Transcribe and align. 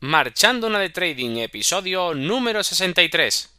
Marchando 0.00 0.66
una 0.66 0.78
de 0.78 0.90
Trading, 0.90 1.38
episodio 1.38 2.12
número 2.12 2.62
63. 2.62 3.50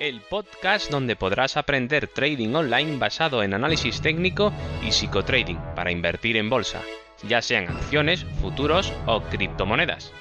El 0.00 0.22
podcast 0.22 0.90
donde 0.90 1.16
podrás 1.16 1.58
aprender 1.58 2.08
trading 2.08 2.54
online 2.54 2.96
basado 2.96 3.42
en 3.42 3.52
análisis 3.52 4.00
técnico 4.00 4.54
y 4.82 4.90
psicotrading 4.90 5.58
para 5.76 5.90
invertir 5.90 6.38
en 6.38 6.48
bolsa, 6.48 6.80
ya 7.28 7.42
sean 7.42 7.68
acciones, 7.68 8.24
futuros 8.40 8.90
o 9.04 9.20
criptomonedas. 9.24 10.14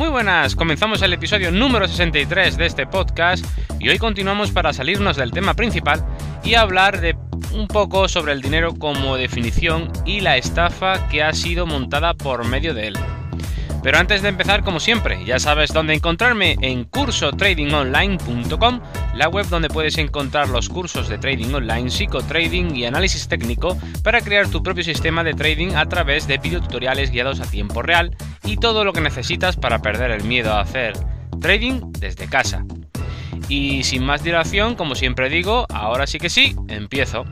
Muy 0.00 0.08
buenas. 0.08 0.56
Comenzamos 0.56 1.02
el 1.02 1.12
episodio 1.12 1.50
número 1.50 1.86
63 1.86 2.56
de 2.56 2.64
este 2.64 2.86
podcast 2.86 3.44
y 3.78 3.90
hoy 3.90 3.98
continuamos 3.98 4.50
para 4.50 4.72
salirnos 4.72 5.18
del 5.18 5.30
tema 5.30 5.52
principal 5.52 6.02
y 6.42 6.54
hablar 6.54 7.02
de 7.02 7.18
un 7.52 7.68
poco 7.68 8.08
sobre 8.08 8.32
el 8.32 8.40
dinero 8.40 8.74
como 8.74 9.18
definición 9.18 9.92
y 10.06 10.20
la 10.20 10.38
estafa 10.38 11.06
que 11.08 11.22
ha 11.22 11.34
sido 11.34 11.66
montada 11.66 12.14
por 12.14 12.46
medio 12.46 12.72
de 12.72 12.86
él. 12.86 12.94
Pero 13.82 13.98
antes 13.98 14.22
de 14.22 14.28
empezar, 14.28 14.62
como 14.62 14.78
siempre, 14.78 15.24
ya 15.24 15.38
sabes 15.38 15.72
dónde 15.72 15.94
encontrarme 15.94 16.56
en 16.60 16.84
cursotradingonline.com, 16.84 18.80
la 19.14 19.28
web 19.28 19.46
donde 19.48 19.68
puedes 19.68 19.96
encontrar 19.96 20.50
los 20.50 20.68
cursos 20.68 21.08
de 21.08 21.16
trading 21.18 21.54
online, 21.54 21.90
psicotrading 21.90 22.76
y 22.76 22.84
análisis 22.84 23.26
técnico 23.26 23.78
para 24.02 24.20
crear 24.20 24.48
tu 24.48 24.62
propio 24.62 24.84
sistema 24.84 25.24
de 25.24 25.32
trading 25.32 25.74
a 25.76 25.86
través 25.86 26.26
de 26.26 26.38
videotutoriales 26.38 27.10
guiados 27.10 27.40
a 27.40 27.50
tiempo 27.50 27.80
real 27.82 28.14
y 28.44 28.58
todo 28.58 28.84
lo 28.84 28.92
que 28.92 29.00
necesitas 29.00 29.56
para 29.56 29.80
perder 29.80 30.10
el 30.10 30.24
miedo 30.24 30.52
a 30.52 30.60
hacer 30.60 30.92
trading 31.40 31.80
desde 31.98 32.28
casa. 32.28 32.64
Y 33.48 33.82
sin 33.84 34.04
más 34.04 34.22
dilación, 34.22 34.76
como 34.76 34.94
siempre 34.94 35.28
digo, 35.28 35.66
ahora 35.70 36.06
sí 36.06 36.18
que 36.18 36.28
sí, 36.28 36.54
empiezo. 36.68 37.24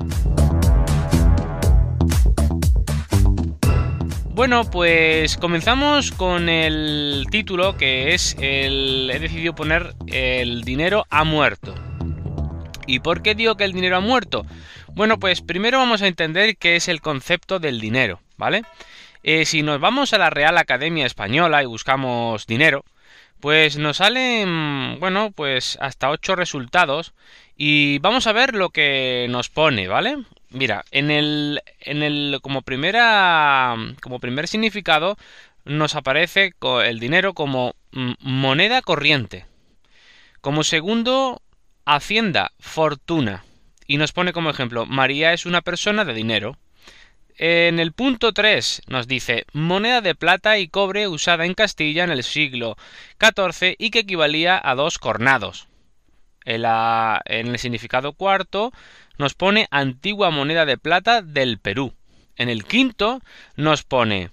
Bueno, 4.38 4.62
pues 4.70 5.36
comenzamos 5.36 6.12
con 6.12 6.48
el 6.48 7.26
título 7.28 7.76
que 7.76 8.14
es 8.14 8.36
el... 8.38 9.10
He 9.12 9.18
decidido 9.18 9.56
poner 9.56 9.94
el 10.06 10.62
dinero 10.62 11.06
ha 11.10 11.24
muerto. 11.24 11.74
¿Y 12.86 13.00
por 13.00 13.20
qué 13.20 13.34
digo 13.34 13.56
que 13.56 13.64
el 13.64 13.72
dinero 13.72 13.96
ha 13.96 14.00
muerto? 14.00 14.46
Bueno, 14.94 15.18
pues 15.18 15.40
primero 15.40 15.78
vamos 15.78 16.02
a 16.02 16.06
entender 16.06 16.56
qué 16.56 16.76
es 16.76 16.86
el 16.86 17.00
concepto 17.00 17.58
del 17.58 17.80
dinero, 17.80 18.20
¿vale? 18.36 18.62
Eh, 19.24 19.44
si 19.44 19.64
nos 19.64 19.80
vamos 19.80 20.12
a 20.12 20.18
la 20.18 20.30
Real 20.30 20.56
Academia 20.56 21.04
Española 21.04 21.64
y 21.64 21.66
buscamos 21.66 22.46
dinero, 22.46 22.84
pues 23.40 23.76
nos 23.76 23.96
salen, 23.96 25.00
bueno, 25.00 25.32
pues 25.32 25.76
hasta 25.80 26.10
8 26.10 26.36
resultados 26.36 27.12
y 27.56 27.98
vamos 27.98 28.28
a 28.28 28.32
ver 28.32 28.54
lo 28.54 28.70
que 28.70 29.26
nos 29.30 29.48
pone, 29.48 29.88
¿vale? 29.88 30.18
Mira, 30.50 30.84
en 30.90 31.10
el, 31.10 31.62
en 31.80 32.02
el 32.02 32.38
como 32.40 32.62
primera, 32.62 33.76
como 34.00 34.18
primer 34.18 34.48
significado 34.48 35.18
nos 35.64 35.94
aparece 35.94 36.54
el 36.84 36.98
dinero 36.98 37.34
como 37.34 37.74
moneda 37.92 38.80
corriente. 38.80 39.46
Como 40.40 40.64
segundo, 40.64 41.42
hacienda, 41.84 42.52
fortuna. 42.58 43.44
Y 43.86 43.98
nos 43.98 44.12
pone 44.12 44.32
como 44.32 44.50
ejemplo, 44.50 44.86
María 44.86 45.32
es 45.32 45.44
una 45.44 45.60
persona 45.60 46.04
de 46.04 46.14
dinero. 46.14 46.56
En 47.36 47.78
el 47.78 47.92
punto 47.92 48.32
3 48.32 48.82
nos 48.88 49.06
dice 49.06 49.44
moneda 49.52 50.00
de 50.00 50.14
plata 50.14 50.58
y 50.58 50.68
cobre 50.68 51.06
usada 51.06 51.44
en 51.44 51.54
Castilla 51.54 52.04
en 52.04 52.10
el 52.10 52.24
siglo 52.24 52.76
XIV 53.20 53.76
y 53.78 53.90
que 53.90 54.00
equivalía 54.00 54.60
a 54.62 54.74
dos 54.74 54.98
cornados. 54.98 55.68
En, 56.44 56.64
en 56.64 57.48
el 57.48 57.58
significado 57.58 58.14
cuarto 58.14 58.72
nos 59.18 59.34
pone 59.34 59.66
antigua 59.70 60.30
moneda 60.30 60.64
de 60.64 60.78
plata 60.78 61.22
del 61.22 61.58
Perú. 61.58 61.92
En 62.36 62.48
el 62.48 62.64
quinto 62.64 63.20
nos 63.56 63.82
pone 63.82 64.30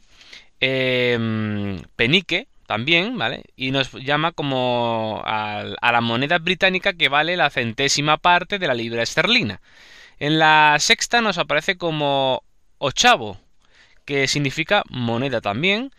em, 0.60 1.82
penique 1.96 2.48
también, 2.68 3.18
¿vale? 3.18 3.44
Y 3.56 3.72
nos 3.72 3.92
llama 3.92 4.32
como 4.32 5.22
a, 5.26 5.64
a, 5.82 5.92
la 5.92 6.02
moneda 6.02 6.38
británica 6.38 6.94
que 6.94 7.10
vale 7.10 7.36
la 7.36 7.50
centésima 7.50 8.18
parte 8.18 8.60
de 8.60 8.68
la 8.68 8.74
libra 8.74 9.04
esterlina. 9.04 9.62
En 10.20 10.40
la 10.40 10.78
sexta 10.80 11.22
nos 11.22 11.38
aparece 11.38 11.78
como 11.78 12.44
ochavo, 12.78 13.40
que 14.06 14.28
significa 14.28 14.84
moneda 14.90 15.42
también. 15.42 15.92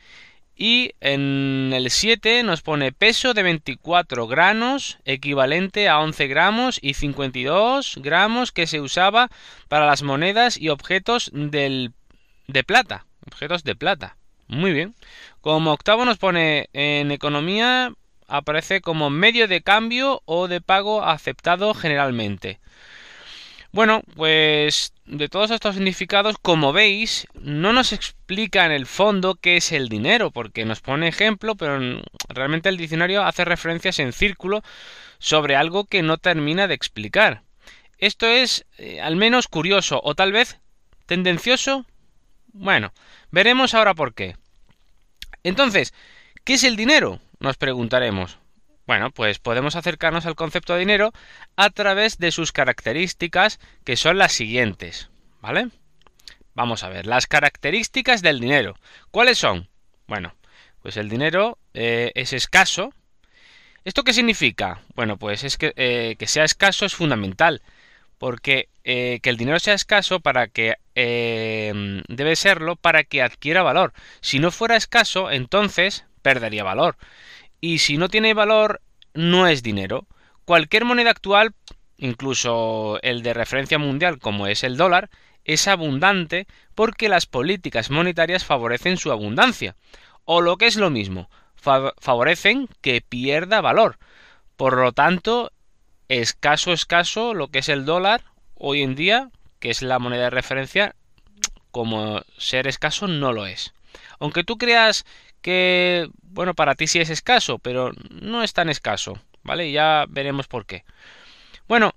Y 0.56 0.92
en 1.00 1.72
el 1.74 1.90
7 1.90 2.42
nos 2.42 2.62
pone 2.62 2.90
peso 2.90 3.34
de 3.34 3.42
24 3.42 4.26
granos, 4.26 4.98
equivalente 5.04 5.88
a 5.90 6.00
11 6.00 6.26
gramos 6.28 6.78
y 6.80 6.94
52 6.94 7.96
gramos 8.02 8.52
que 8.52 8.66
se 8.66 8.80
usaba 8.80 9.28
para 9.68 9.84
las 9.84 10.02
monedas 10.02 10.56
y 10.56 10.70
objetos 10.70 11.30
del, 11.34 11.92
de 12.48 12.64
plata. 12.64 13.04
Objetos 13.26 13.64
de 13.64 13.76
plata. 13.76 14.16
Muy 14.48 14.72
bien. 14.72 14.94
Como 15.42 15.72
octavo 15.72 16.06
nos 16.06 16.16
pone 16.16 16.70
en 16.72 17.10
economía 17.10 17.92
aparece 18.28 18.80
como 18.80 19.10
medio 19.10 19.48
de 19.48 19.60
cambio 19.62 20.22
o 20.24 20.48
de 20.48 20.60
pago 20.60 21.04
aceptado 21.04 21.74
generalmente. 21.74 22.60
Bueno, 23.72 24.02
pues 24.14 24.92
de 25.06 25.28
todos 25.28 25.50
estos 25.50 25.74
significados, 25.74 26.36
como 26.40 26.72
veis, 26.72 27.26
no 27.34 27.72
nos 27.72 27.92
explica 27.92 28.64
en 28.66 28.72
el 28.72 28.86
fondo 28.86 29.34
qué 29.34 29.56
es 29.56 29.72
el 29.72 29.88
dinero, 29.88 30.30
porque 30.30 30.64
nos 30.64 30.80
pone 30.80 31.08
ejemplo, 31.08 31.56
pero 31.56 32.02
realmente 32.28 32.68
el 32.68 32.76
diccionario 32.76 33.24
hace 33.24 33.44
referencias 33.44 33.98
en 33.98 34.12
círculo 34.12 34.62
sobre 35.18 35.56
algo 35.56 35.84
que 35.84 36.02
no 36.02 36.18
termina 36.18 36.68
de 36.68 36.74
explicar. 36.74 37.42
Esto 37.98 38.26
es 38.26 38.66
eh, 38.78 39.00
al 39.00 39.16
menos 39.16 39.48
curioso 39.48 40.00
o 40.02 40.14
tal 40.14 40.32
vez 40.32 40.58
tendencioso. 41.06 41.86
Bueno, 42.52 42.92
veremos 43.30 43.74
ahora 43.74 43.94
por 43.94 44.14
qué. 44.14 44.36
Entonces, 45.42 45.94
¿qué 46.44 46.54
es 46.54 46.64
el 46.64 46.76
dinero? 46.76 47.20
Nos 47.38 47.56
preguntaremos. 47.56 48.38
Bueno, 48.86 49.10
pues 49.10 49.40
podemos 49.40 49.74
acercarnos 49.74 50.26
al 50.26 50.36
concepto 50.36 50.72
de 50.72 50.78
dinero 50.80 51.12
a 51.56 51.70
través 51.70 52.18
de 52.18 52.30
sus 52.30 52.52
características, 52.52 53.58
que 53.84 53.96
son 53.96 54.16
las 54.16 54.32
siguientes, 54.32 55.10
¿vale? 55.40 55.68
Vamos 56.54 56.84
a 56.84 56.88
ver, 56.88 57.06
las 57.06 57.26
características 57.26 58.22
del 58.22 58.38
dinero. 58.38 58.78
¿Cuáles 59.10 59.38
son? 59.38 59.68
Bueno, 60.06 60.36
pues 60.82 60.96
el 60.96 61.08
dinero 61.08 61.58
eh, 61.74 62.12
es 62.14 62.32
escaso. 62.32 62.94
¿Esto 63.84 64.04
qué 64.04 64.12
significa? 64.12 64.80
Bueno, 64.94 65.16
pues 65.16 65.42
es 65.42 65.56
que, 65.56 65.72
eh, 65.76 66.14
que 66.16 66.28
sea 66.28 66.44
escaso 66.44 66.86
es 66.86 66.94
fundamental, 66.94 67.62
porque 68.18 68.68
eh, 68.84 69.18
que 69.20 69.30
el 69.30 69.36
dinero 69.36 69.58
sea 69.58 69.74
escaso 69.74 70.20
para 70.20 70.46
que 70.46 70.74
debe 70.94 72.36
serlo 72.36 72.76
para 72.76 73.04
que 73.04 73.20
adquiera 73.20 73.62
valor. 73.62 73.92
Si 74.20 74.38
no 74.38 74.50
fuera 74.50 74.76
escaso, 74.76 75.30
entonces 75.30 76.06
perdería 76.22 76.64
valor 76.64 76.96
y 77.60 77.78
si 77.78 77.96
no 77.96 78.08
tiene 78.08 78.34
valor 78.34 78.80
no 79.14 79.46
es 79.46 79.62
dinero. 79.62 80.06
Cualquier 80.44 80.84
moneda 80.84 81.10
actual, 81.10 81.54
incluso 81.96 82.98
el 83.02 83.22
de 83.22 83.34
referencia 83.34 83.78
mundial 83.78 84.18
como 84.18 84.46
es 84.46 84.62
el 84.64 84.76
dólar, 84.76 85.10
es 85.44 85.68
abundante 85.68 86.46
porque 86.74 87.08
las 87.08 87.26
políticas 87.26 87.90
monetarias 87.90 88.44
favorecen 88.44 88.96
su 88.96 89.12
abundancia. 89.12 89.76
O 90.24 90.40
lo 90.40 90.56
que 90.56 90.66
es 90.66 90.76
lo 90.76 90.90
mismo, 90.90 91.30
favorecen 91.56 92.68
que 92.80 93.00
pierda 93.00 93.60
valor. 93.60 93.98
Por 94.56 94.76
lo 94.76 94.92
tanto, 94.92 95.52
escaso, 96.08 96.72
escaso 96.72 97.34
lo 97.34 97.48
que 97.48 97.60
es 97.60 97.68
el 97.68 97.84
dólar 97.84 98.24
hoy 98.54 98.82
en 98.82 98.94
día, 98.94 99.30
que 99.60 99.70
es 99.70 99.82
la 99.82 99.98
moneda 99.98 100.24
de 100.24 100.30
referencia, 100.30 100.94
como 101.70 102.22
ser 102.38 102.66
escaso 102.66 103.06
no 103.06 103.32
lo 103.32 103.46
es. 103.46 103.74
Aunque 104.18 104.44
tú 104.44 104.58
creas 104.58 105.04
que, 105.40 106.08
bueno, 106.22 106.54
para 106.54 106.74
ti 106.74 106.86
sí 106.86 107.00
es 107.00 107.10
escaso, 107.10 107.58
pero 107.58 107.92
no 108.10 108.42
es 108.42 108.52
tan 108.52 108.68
escaso, 108.68 109.18
¿vale? 109.42 109.70
Ya 109.72 110.04
veremos 110.08 110.48
por 110.48 110.66
qué. 110.66 110.84
Bueno, 111.68 111.94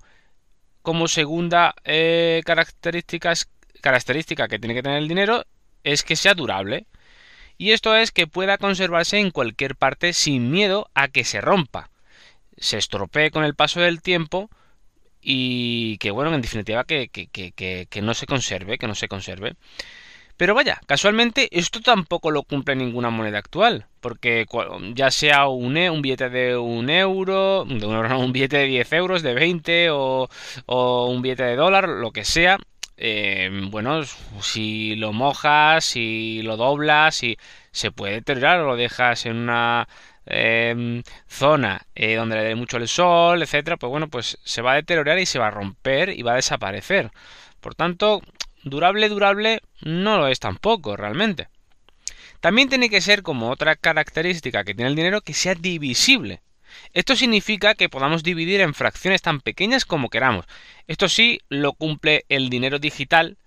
como 0.81 1.07
segunda 1.07 1.75
eh, 1.83 2.41
característica, 2.45 3.33
característica 3.81 4.47
que 4.47 4.59
tiene 4.59 4.73
que 4.75 4.83
tener 4.83 4.97
el 4.97 5.07
dinero 5.07 5.45
es 5.83 6.03
que 6.03 6.15
sea 6.15 6.33
durable. 6.33 6.85
Y 7.57 7.71
esto 7.71 7.95
es 7.95 8.11
que 8.11 8.27
pueda 8.27 8.57
conservarse 8.57 9.19
en 9.19 9.31
cualquier 9.31 9.75
parte 9.75 10.13
sin 10.13 10.49
miedo 10.49 10.89
a 10.93 11.09
que 11.09 11.25
se 11.25 11.41
rompa, 11.41 11.89
se 12.57 12.77
estropee 12.77 13.31
con 13.31 13.43
el 13.43 13.53
paso 13.55 13.81
del 13.81 14.01
tiempo 14.01 14.49
y 15.21 15.97
que, 15.97 16.11
bueno, 16.11 16.33
en 16.33 16.41
definitiva, 16.41 16.85
que, 16.85 17.09
que, 17.09 17.27
que, 17.27 17.51
que 17.89 18.01
no 18.01 18.13
se 18.13 18.25
conserve, 18.25 18.77
que 18.77 18.87
no 18.87 18.95
se 18.95 19.09
conserve. 19.09 19.55
Pero 20.39 20.55
vaya, 20.55 20.79
casualmente 20.85 21.49
esto 21.51 21.81
tampoco 21.81 22.31
lo 22.31 22.43
cumple 22.43 22.73
ninguna 22.73 23.09
moneda 23.09 23.39
actual, 23.39 23.87
porque 23.99 24.45
ya 24.93 25.11
sea 25.11 25.49
un, 25.49 25.75
e, 25.75 25.89
un 25.89 26.01
billete 26.01 26.29
de 26.29 26.55
un 26.55 26.89
euro, 26.89 27.65
de 27.65 27.85
un, 27.85 28.31
billete 28.31 28.59
de 28.59 28.67
10 28.67 28.93
euros, 28.93 29.21
de 29.21 29.33
20 29.33 29.89
o, 29.91 30.29
un 31.09 31.21
billete 31.21 31.43
de 31.43 31.57
dólar, 31.57 31.89
lo 31.89 32.11
que 32.11 32.23
sea, 32.23 32.57
eh, 32.95 33.49
bueno, 33.69 34.03
si 34.39 34.95
lo 34.95 35.11
mojas, 35.11 35.83
si 35.83 36.41
lo 36.41 36.55
doblas, 36.55 37.15
si 37.15 37.37
se 37.71 37.91
puede 37.91 38.13
deteriorar 38.13 38.61
o 38.61 38.67
lo 38.67 38.75
dejas 38.77 39.25
en 39.25 39.35
una 39.35 39.89
em, 40.25 41.03
zona 41.27 41.81
eh, 41.95 42.15
donde 42.15 42.37
le 42.37 42.43
dé 42.43 42.55
mucho 42.55 42.77
el 42.77 42.87
sol, 42.87 43.43
etcétera, 43.43 43.75
pues 43.75 43.89
bueno, 43.89 44.07
pues 44.07 44.37
se 44.45 44.61
va 44.61 44.71
a 44.71 44.75
deteriorar 44.75 45.19
y 45.19 45.25
se 45.25 45.37
va 45.39 45.47
a 45.47 45.51
romper 45.51 46.17
y 46.17 46.21
va 46.21 46.31
a 46.31 46.35
desaparecer. 46.35 47.11
Por 47.59 47.75
tanto, 47.75 48.21
durable, 48.63 49.09
durable 49.09 49.61
no 49.81 50.17
lo 50.17 50.27
es 50.27 50.39
tampoco 50.39 50.95
realmente. 50.95 51.47
También 52.39 52.69
tiene 52.69 52.89
que 52.89 53.01
ser 53.01 53.23
como 53.23 53.49
otra 53.49 53.75
característica 53.75 54.63
que 54.63 54.73
tiene 54.73 54.89
el 54.89 54.95
dinero 54.95 55.21
que 55.21 55.33
sea 55.33 55.55
divisible. 55.55 56.41
Esto 56.93 57.15
significa 57.15 57.75
que 57.75 57.89
podamos 57.89 58.23
dividir 58.23 58.61
en 58.61 58.73
fracciones 58.73 59.21
tan 59.21 59.41
pequeñas 59.41 59.85
como 59.85 60.09
queramos. 60.09 60.45
Esto 60.87 61.09
sí 61.09 61.39
lo 61.49 61.73
cumple 61.73 62.25
el 62.29 62.49
dinero 62.49 62.79
digital, 62.79 63.37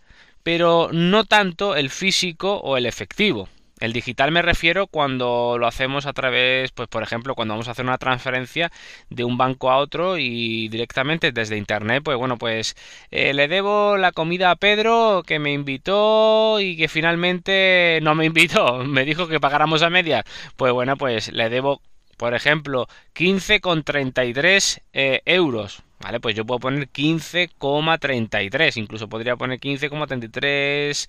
pero 0.43 0.91
no 0.93 1.25
tanto 1.25 1.77
el 1.77 1.91
físico 1.91 2.57
o 2.57 2.77
el 2.77 2.87
efectivo. 2.87 3.49
El 3.83 3.93
digital 3.93 4.31
me 4.31 4.43
refiero 4.43 4.87
cuando 4.87 5.57
lo 5.59 5.67
hacemos 5.67 6.07
a 6.07 6.13
través, 6.13 6.71
pues 6.71 6.89
por 6.89 7.03
ejemplo, 7.03 7.35
cuando 7.35 7.55
vamos 7.55 7.67
a 7.67 7.73
hacer 7.73 7.85
una 7.85 7.99
transferencia 7.99 8.71
de 9.11 9.25
un 9.25 9.37
banco 9.37 9.73
a 9.73 9.79
otro 9.79 10.19
y 10.19 10.69
directamente 10.69 11.33
desde 11.33 11.57
internet, 11.57 12.01
pues 12.05 12.17
bueno, 12.17 12.39
pues 12.39 12.77
eh, 13.11 13.35
le 13.35 13.49
debo 13.49 13.97
la 13.97 14.13
comida 14.13 14.53
a 14.53 14.57
Pedro 14.57 15.25
que 15.27 15.41
me 15.41 15.53
invitó 15.53 16.61
y 16.61 16.77
que 16.77 16.87
finalmente 16.87 17.99
no 18.03 18.15
me 18.15 18.27
invitó, 18.27 18.85
me 18.85 19.05
dijo 19.05 19.27
que 19.27 19.41
pagáramos 19.41 19.83
a 19.83 19.91
media. 19.91 20.25
Pues 20.57 20.73
bueno, 20.73 20.97
pues 20.97 21.33
le 21.33 21.49
debo, 21.49 21.83
por 22.17 22.35
ejemplo, 22.35 22.87
15,33 23.17 24.81
eh, 24.93 25.23
euros. 25.25 25.83
¿Vale? 26.03 26.19
Pues 26.19 26.35
yo 26.35 26.45
puedo 26.45 26.59
poner 26.59 26.89
15,33, 26.89 28.77
incluso 28.77 29.09
podría 29.09 29.37
poner 29.37 29.61
15,33 29.61 31.09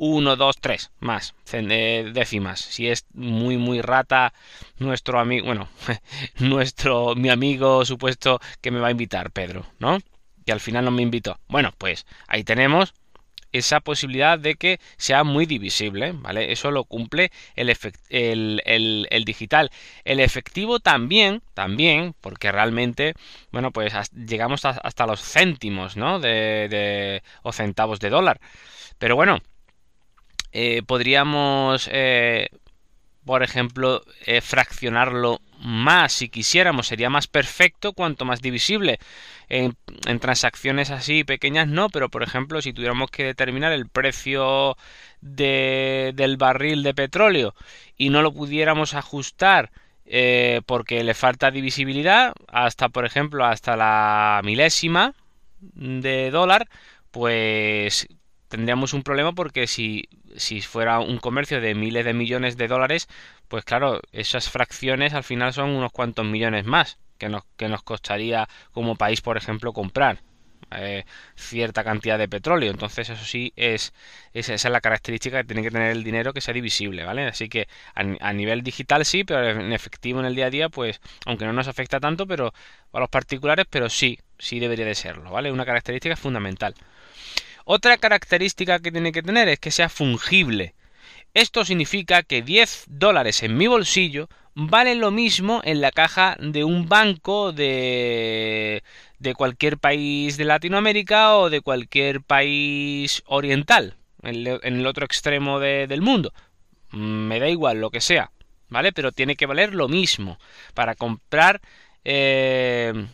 1, 0.00 0.36
2, 0.36 0.56
3 0.60 0.90
más 1.00 1.34
décimas. 1.52 2.60
Si 2.60 2.88
es 2.88 3.04
muy, 3.12 3.58
muy 3.58 3.82
rata, 3.82 4.32
nuestro 4.78 5.20
amigo, 5.20 5.46
bueno, 5.46 5.68
nuestro, 6.38 7.14
mi 7.14 7.28
amigo 7.28 7.84
supuesto 7.84 8.40
que 8.62 8.70
me 8.70 8.80
va 8.80 8.88
a 8.88 8.92
invitar, 8.92 9.30
Pedro, 9.30 9.66
¿no? 9.78 9.98
Que 10.46 10.52
al 10.52 10.60
final 10.60 10.86
no 10.86 10.90
me 10.90 11.02
invitó. 11.02 11.38
Bueno, 11.48 11.72
pues 11.76 12.06
ahí 12.28 12.44
tenemos 12.44 12.94
esa 13.52 13.80
posibilidad 13.80 14.38
de 14.38 14.54
que 14.54 14.80
sea 14.96 15.22
muy 15.22 15.44
divisible, 15.44 16.12
¿vale? 16.12 16.50
Eso 16.50 16.70
lo 16.70 16.84
cumple 16.84 17.30
el, 17.54 17.68
el, 18.08 19.06
el, 19.10 19.24
digital. 19.26 19.70
El 20.04 20.20
efectivo 20.20 20.80
también, 20.80 21.42
también, 21.52 22.14
porque 22.22 22.52
realmente, 22.52 23.12
bueno, 23.52 23.70
pues 23.70 23.92
llegamos 24.14 24.64
hasta 24.64 25.06
los 25.06 25.20
céntimos, 25.20 25.98
¿no? 25.98 26.20
De, 26.20 26.68
de, 26.70 27.22
o 27.42 27.52
centavos 27.52 28.00
de 28.00 28.08
dólar. 28.08 28.40
Pero 28.98 29.16
bueno, 29.16 29.40
eh, 30.52 30.82
podríamos, 30.86 31.88
eh, 31.92 32.48
por 33.24 33.42
ejemplo, 33.42 34.02
eh, 34.26 34.40
fraccionarlo 34.40 35.40
más 35.60 36.12
si 36.12 36.28
quisiéramos, 36.28 36.86
sería 36.86 37.10
más 37.10 37.26
perfecto 37.26 37.92
cuanto 37.92 38.24
más 38.24 38.40
divisible. 38.40 38.98
En, 39.48 39.76
transacciones 40.20 40.90
así 40.90 41.24
pequeñas 41.24 41.68
no, 41.68 41.88
pero 41.90 42.08
por 42.08 42.22
ejemplo, 42.22 42.62
si 42.62 42.72
tuviéramos 42.72 43.10
que 43.10 43.24
determinar 43.24 43.72
el 43.72 43.88
precio 43.88 44.76
del 45.20 46.36
barril 46.38 46.82
de 46.82 46.94
petróleo 46.94 47.54
y 47.96 48.10
no 48.10 48.22
lo 48.22 48.32
pudiéramos 48.32 48.94
ajustar 48.94 49.70
porque 50.66 51.04
le 51.04 51.14
falta 51.14 51.50
divisibilidad, 51.50 52.32
hasta 52.48 52.88
por 52.88 53.04
ejemplo, 53.04 53.44
hasta 53.44 53.76
la 53.76 54.40
milésima 54.44 55.14
de 55.60 56.30
dólar, 56.30 56.68
pues 57.10 58.08
tendríamos 58.50 58.92
un 58.94 59.02
problema 59.02 59.32
porque 59.32 59.66
si, 59.66 60.08
si 60.36 60.60
fuera 60.60 60.98
un 60.98 61.18
comercio 61.18 61.60
de 61.60 61.74
miles 61.74 62.04
de 62.04 62.12
millones 62.12 62.56
de 62.56 62.68
dólares, 62.68 63.08
pues 63.48 63.64
claro, 63.64 64.00
esas 64.12 64.50
fracciones 64.50 65.14
al 65.14 65.24
final 65.24 65.54
son 65.54 65.70
unos 65.70 65.92
cuantos 65.92 66.26
millones 66.26 66.66
más 66.66 66.98
que 67.16 67.28
nos, 67.28 67.44
que 67.56 67.68
nos 67.68 67.82
costaría 67.82 68.48
como 68.72 68.96
país, 68.96 69.20
por 69.22 69.36
ejemplo, 69.36 69.72
comprar. 69.72 70.20
Eh, 70.72 71.04
cierta 71.34 71.82
cantidad 71.82 72.16
de 72.18 72.28
petróleo. 72.28 72.70
Entonces, 72.70 73.10
eso 73.10 73.24
sí 73.24 73.52
es, 73.56 73.92
esa 74.34 74.54
es 74.54 74.64
la 74.66 74.80
característica 74.80 75.38
que 75.38 75.44
tiene 75.44 75.62
que 75.62 75.70
tener 75.70 75.90
el 75.90 76.04
dinero 76.04 76.32
que 76.32 76.40
sea 76.40 76.54
divisible, 76.54 77.02
¿vale? 77.04 77.26
Así 77.26 77.48
que 77.48 77.66
a, 77.94 78.02
a, 78.20 78.32
nivel 78.32 78.62
digital 78.62 79.04
sí, 79.04 79.24
pero 79.24 79.48
en 79.48 79.72
efectivo 79.72 80.20
en 80.20 80.26
el 80.26 80.36
día 80.36 80.46
a 80.46 80.50
día, 80.50 80.68
pues, 80.68 81.00
aunque 81.26 81.44
no 81.44 81.52
nos 81.52 81.66
afecta 81.66 81.98
tanto, 81.98 82.26
pero 82.26 82.52
a 82.92 83.00
los 83.00 83.08
particulares, 83.08 83.66
pero 83.68 83.88
sí, 83.88 84.20
sí 84.38 84.60
debería 84.60 84.86
de 84.86 84.94
serlo, 84.94 85.30
¿vale? 85.32 85.50
Una 85.50 85.66
característica 85.66 86.14
fundamental. 86.14 86.74
Otra 87.72 87.98
característica 87.98 88.80
que 88.80 88.90
tiene 88.90 89.12
que 89.12 89.22
tener 89.22 89.48
es 89.48 89.60
que 89.60 89.70
sea 89.70 89.88
fungible. 89.88 90.74
Esto 91.34 91.64
significa 91.64 92.24
que 92.24 92.42
10 92.42 92.86
dólares 92.88 93.44
en 93.44 93.56
mi 93.56 93.68
bolsillo 93.68 94.28
valen 94.56 94.98
lo 94.98 95.12
mismo 95.12 95.60
en 95.62 95.80
la 95.80 95.92
caja 95.92 96.36
de 96.40 96.64
un 96.64 96.88
banco 96.88 97.52
de, 97.52 98.82
de 99.20 99.34
cualquier 99.34 99.78
país 99.78 100.36
de 100.36 100.46
Latinoamérica 100.46 101.36
o 101.36 101.48
de 101.48 101.60
cualquier 101.60 102.22
país 102.22 103.22
oriental, 103.26 103.94
en, 104.24 104.48
el 104.64 104.84
otro 104.84 105.04
extremo 105.04 105.60
del 105.60 106.02
mundo. 106.02 106.32
Me 106.90 107.38
da 107.38 107.48
igual 107.48 107.80
lo 107.80 107.90
que 107.90 108.00
sea, 108.00 108.32
¿vale? 108.68 108.90
Pero 108.90 109.12
tiene 109.12 109.36
que 109.36 109.46
valer 109.46 109.76
lo 109.76 109.86
mismo 109.86 110.40
para 110.74 110.96
comprar 110.96 111.60
eh, 112.04 113.06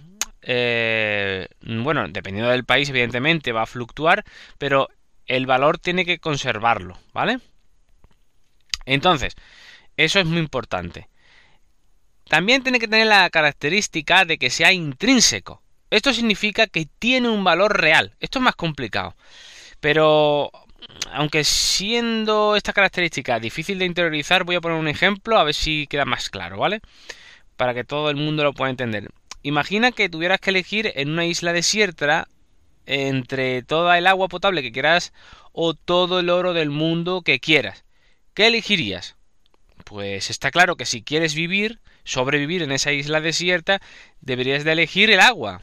eh, 0.46 1.48
bueno, 1.60 2.06
dependiendo 2.08 2.50
del 2.50 2.64
país, 2.64 2.88
evidentemente 2.88 3.52
va 3.52 3.62
a 3.62 3.66
fluctuar, 3.66 4.24
pero 4.58 4.88
el 5.26 5.44
valor 5.44 5.78
tiene 5.78 6.04
que 6.04 6.18
conservarlo, 6.20 6.96
¿vale? 7.12 7.40
Entonces, 8.84 9.34
eso 9.96 10.20
es 10.20 10.26
muy 10.26 10.38
importante. 10.38 11.08
También 12.28 12.62
tiene 12.62 12.78
que 12.78 12.88
tener 12.88 13.08
la 13.08 13.28
característica 13.30 14.24
de 14.24 14.38
que 14.38 14.50
sea 14.50 14.72
intrínseco. 14.72 15.62
Esto 15.90 16.12
significa 16.12 16.66
que 16.68 16.86
tiene 16.98 17.28
un 17.28 17.44
valor 17.44 17.80
real. 17.80 18.14
Esto 18.20 18.38
es 18.38 18.44
más 18.44 18.56
complicado. 18.56 19.16
Pero, 19.80 20.50
aunque 21.12 21.44
siendo 21.44 22.56
esta 22.56 22.72
característica 22.72 23.40
difícil 23.40 23.78
de 23.78 23.86
interiorizar, 23.86 24.44
voy 24.44 24.56
a 24.56 24.60
poner 24.60 24.78
un 24.78 24.88
ejemplo 24.88 25.38
a 25.38 25.44
ver 25.44 25.54
si 25.54 25.86
queda 25.88 26.04
más 26.04 26.30
claro, 26.30 26.58
¿vale? 26.58 26.80
Para 27.56 27.74
que 27.74 27.84
todo 27.84 28.10
el 28.10 28.16
mundo 28.16 28.44
lo 28.44 28.52
pueda 28.52 28.70
entender. 28.70 29.10
Imagina 29.46 29.92
que 29.92 30.08
tuvieras 30.08 30.40
que 30.40 30.50
elegir 30.50 30.92
en 30.96 31.08
una 31.08 31.24
isla 31.24 31.52
desierta 31.52 32.26
entre 32.84 33.62
toda 33.62 33.96
el 33.96 34.08
agua 34.08 34.26
potable 34.26 34.60
que 34.60 34.72
quieras 34.72 35.12
o 35.52 35.74
todo 35.74 36.18
el 36.18 36.30
oro 36.30 36.52
del 36.52 36.70
mundo 36.70 37.22
que 37.22 37.38
quieras. 37.38 37.84
¿Qué 38.34 38.48
elegirías? 38.48 39.14
Pues 39.84 40.30
está 40.30 40.50
claro 40.50 40.74
que 40.74 40.84
si 40.84 41.04
quieres 41.04 41.36
vivir, 41.36 41.78
sobrevivir 42.02 42.64
en 42.64 42.72
esa 42.72 42.90
isla 42.90 43.20
desierta, 43.20 43.80
deberías 44.20 44.64
de 44.64 44.72
elegir 44.72 45.10
el 45.10 45.20
agua. 45.20 45.62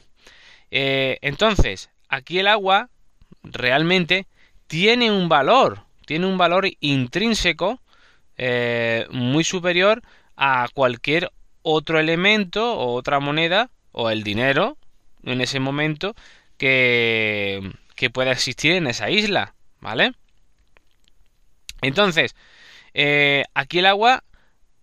Eh, 0.70 1.18
entonces, 1.20 1.90
aquí 2.08 2.38
el 2.38 2.46
agua 2.46 2.88
realmente 3.42 4.26
tiene 4.66 5.10
un 5.10 5.28
valor, 5.28 5.84
tiene 6.06 6.24
un 6.24 6.38
valor 6.38 6.70
intrínseco 6.80 7.82
eh, 8.38 9.06
muy 9.10 9.44
superior 9.44 10.00
a 10.36 10.68
cualquier 10.72 11.30
otro 11.60 12.00
elemento 12.00 12.78
o 12.78 12.94
otra 12.94 13.20
moneda 13.20 13.70
o 13.94 14.10
el 14.10 14.22
dinero 14.22 14.76
en 15.22 15.40
ese 15.40 15.60
momento 15.60 16.14
que, 16.58 17.72
que 17.96 18.10
pueda 18.10 18.32
existir 18.32 18.72
en 18.72 18.86
esa 18.86 19.08
isla, 19.08 19.54
¿vale? 19.80 20.12
Entonces, 21.80 22.34
eh, 22.92 23.44
aquí 23.54 23.78
el 23.78 23.86
agua, 23.86 24.24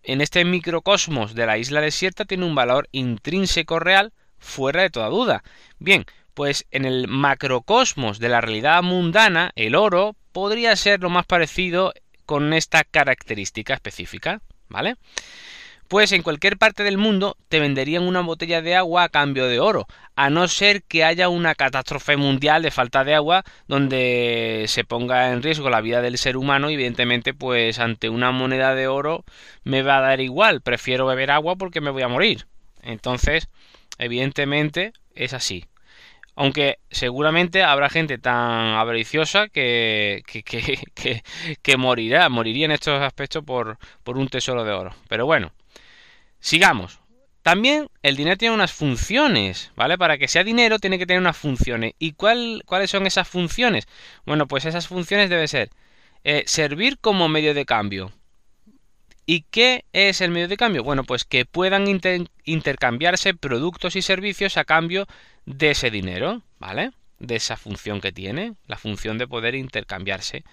en 0.03 0.21
este 0.21 0.43
microcosmos 0.45 1.35
de 1.35 1.45
la 1.45 1.57
isla 1.57 1.81
desierta, 1.81 2.25
tiene 2.25 2.45
un 2.45 2.55
valor 2.55 2.87
intrínseco 2.91 3.79
real 3.79 4.13
fuera 4.39 4.81
de 4.81 4.89
toda 4.89 5.09
duda. 5.09 5.43
Bien, 5.79 6.05
pues 6.33 6.65
en 6.71 6.85
el 6.85 7.07
macrocosmos 7.07 8.19
de 8.19 8.29
la 8.29 8.41
realidad 8.41 8.81
mundana, 8.81 9.51
el 9.55 9.75
oro 9.75 10.15
podría 10.31 10.75
ser 10.75 11.01
lo 11.01 11.09
más 11.09 11.25
parecido 11.25 11.93
con 12.25 12.53
esta 12.53 12.83
característica 12.83 13.73
específica, 13.73 14.41
¿vale? 14.69 14.95
Pues 15.91 16.13
en 16.13 16.23
cualquier 16.23 16.57
parte 16.57 16.83
del 16.83 16.97
mundo 16.97 17.35
te 17.49 17.59
venderían 17.59 18.03
una 18.03 18.21
botella 18.21 18.61
de 18.61 18.77
agua 18.77 19.03
a 19.03 19.09
cambio 19.09 19.47
de 19.47 19.59
oro, 19.59 19.87
a 20.15 20.29
no 20.29 20.47
ser 20.47 20.83
que 20.83 21.03
haya 21.03 21.27
una 21.27 21.53
catástrofe 21.53 22.15
mundial 22.15 22.63
de 22.63 22.71
falta 22.71 23.03
de 23.03 23.13
agua 23.13 23.43
donde 23.67 24.63
se 24.69 24.85
ponga 24.85 25.33
en 25.33 25.43
riesgo 25.43 25.69
la 25.69 25.81
vida 25.81 26.01
del 26.01 26.17
ser 26.17 26.37
humano 26.37 26.69
evidentemente 26.69 27.33
pues 27.33 27.77
ante 27.79 28.07
una 28.07 28.31
moneda 28.31 28.73
de 28.73 28.87
oro 28.87 29.25
me 29.65 29.81
va 29.81 29.97
a 29.97 29.99
dar 30.01 30.21
igual, 30.21 30.61
prefiero 30.61 31.05
beber 31.07 31.29
agua 31.29 31.57
porque 31.57 31.81
me 31.81 31.91
voy 31.91 32.03
a 32.03 32.07
morir. 32.07 32.47
Entonces, 32.83 33.49
evidentemente 33.97 34.93
es 35.13 35.33
así. 35.33 35.65
Aunque 36.35 36.77
seguramente 36.89 37.63
habrá 37.63 37.89
gente 37.89 38.17
tan 38.17 38.75
avariciosa 38.75 39.49
que, 39.49 40.23
que, 40.25 40.41
que, 40.43 41.21
que, 41.61 41.77
morirá, 41.77 42.29
moriría 42.29 42.63
en 42.63 42.71
estos 42.71 43.01
aspectos 43.01 43.43
por, 43.43 43.77
por 44.03 44.17
un 44.17 44.29
tesoro 44.29 44.63
de 44.63 44.71
oro. 44.71 44.95
Pero 45.09 45.25
bueno, 45.25 45.51
Sigamos. 46.41 46.99
También 47.43 47.87
el 48.03 48.15
dinero 48.15 48.37
tiene 48.37 48.53
unas 48.53 48.73
funciones, 48.73 49.71
¿vale? 49.75 49.97
Para 49.97 50.17
que 50.17 50.27
sea 50.27 50.43
dinero 50.43 50.77
tiene 50.77 50.99
que 50.99 51.05
tener 51.05 51.21
unas 51.21 51.37
funciones. 51.37 51.93
¿Y 51.97 52.13
cuál, 52.13 52.63
cuáles 52.65 52.91
son 52.91 53.07
esas 53.07 53.27
funciones? 53.27 53.87
Bueno, 54.25 54.47
pues 54.47 54.65
esas 54.65 54.87
funciones 54.87 55.29
deben 55.29 55.47
ser 55.47 55.69
eh, 56.23 56.43
servir 56.45 56.99
como 56.99 57.29
medio 57.29 57.53
de 57.53 57.65
cambio. 57.65 58.11
¿Y 59.25 59.41
qué 59.49 59.85
es 59.93 60.21
el 60.21 60.31
medio 60.31 60.47
de 60.47 60.57
cambio? 60.57 60.83
Bueno, 60.83 61.03
pues 61.03 61.25
que 61.25 61.45
puedan 61.45 61.85
intercambiarse 62.43 63.33
productos 63.33 63.95
y 63.95 64.01
servicios 64.01 64.57
a 64.57 64.65
cambio 64.65 65.07
de 65.45 65.71
ese 65.71 65.89
dinero, 65.89 66.41
¿vale? 66.59 66.91
De 67.19 67.35
esa 67.35 67.55
función 67.57 68.01
que 68.01 68.11
tiene, 68.11 68.55
la 68.67 68.77
función 68.77 69.17
de 69.17 69.27
poder 69.27 69.55
intercambiarse. 69.55 70.43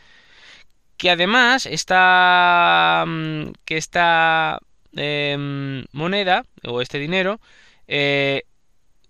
Que 0.96 1.10
además 1.10 1.66
esta, 1.66 3.04
mm, 3.06 3.52
que 3.64 3.76
esta 3.76 4.58
em, 4.94 5.84
moneda 5.92 6.44
o 6.64 6.80
este 6.80 6.98
dinero 6.98 7.40
eh, 7.86 8.42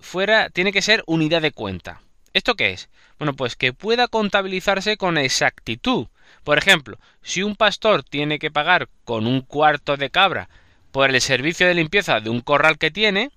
fuera, 0.01 0.51
tiene 0.51 0.73
que 0.73 0.83
ser 0.83 1.03
unidad 1.07 1.43
de 1.43 1.53
cuenta. 1.53 2.01
¿Esto 2.33 2.55
qué 2.55 2.71
es? 2.71 2.89
Bueno, 3.19 3.35
pues 3.35 3.57
que 3.57 3.73
pueda 3.73 4.09
contabilizarse 4.09 4.97
con 4.97 5.19
exactitud. 5.19 6.07
Por 6.45 6.59
ejemplo, 6.59 6.99
si 7.23 7.43
un 7.43 7.57
pastor 7.57 8.03
tiene 8.03 8.39
que 8.39 8.51
pagar 8.51 8.89
con 9.05 9.27
un 9.27 9.41
cuarto 9.41 9.97
de 9.97 10.11
cabra 10.11 10.49
por 10.93 11.11
el 11.11 11.21
servicio 11.21 11.67
de 11.67 11.75
limpieza 11.75 12.21
de 12.21 12.31
un 12.31 12.41
corral 12.41 12.79
que 12.79 12.91
tiene, 12.91 13.31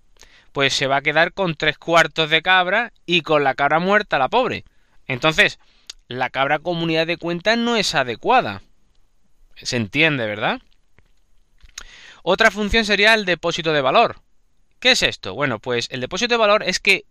pues 0.52 0.74
se 0.74 0.88
va 0.88 0.98
a 0.98 1.02
quedar 1.02 1.34
con 1.34 1.56
tres 1.56 1.78
cuartos 1.78 2.30
de 2.30 2.42
cabra 2.42 2.92
y 3.06 3.22
con 3.22 3.44
la 3.44 3.56
cabra 3.56 3.80
muerta 3.80 4.20
la 4.20 4.30
pobre. 4.30 4.66
Entonces, 5.08 5.60
la 6.08 6.30
cabra 6.30 6.60
comunidad 6.60 7.08
de 7.08 7.18
cuenta 7.18 7.56
no 7.56 7.76
es 7.76 7.96
adecuada. 7.96 8.62
Se 9.56 9.78
entiende, 9.78 10.26
¿verdad? 10.26 10.62
Otra 12.24 12.52
función 12.52 12.86
sería 12.86 13.14
el 13.14 13.26
depósito 13.26 13.74
de 13.74 13.82
valor. 13.82 14.22
¿Qué 14.80 14.92
es 14.92 15.04
esto? 15.04 15.34
Bueno, 15.34 15.60
pues 15.60 15.88
el 15.92 16.02
depósito 16.02 16.34
de 16.34 16.40
valor 16.40 16.64
es 16.64 16.80
que, 16.80 17.06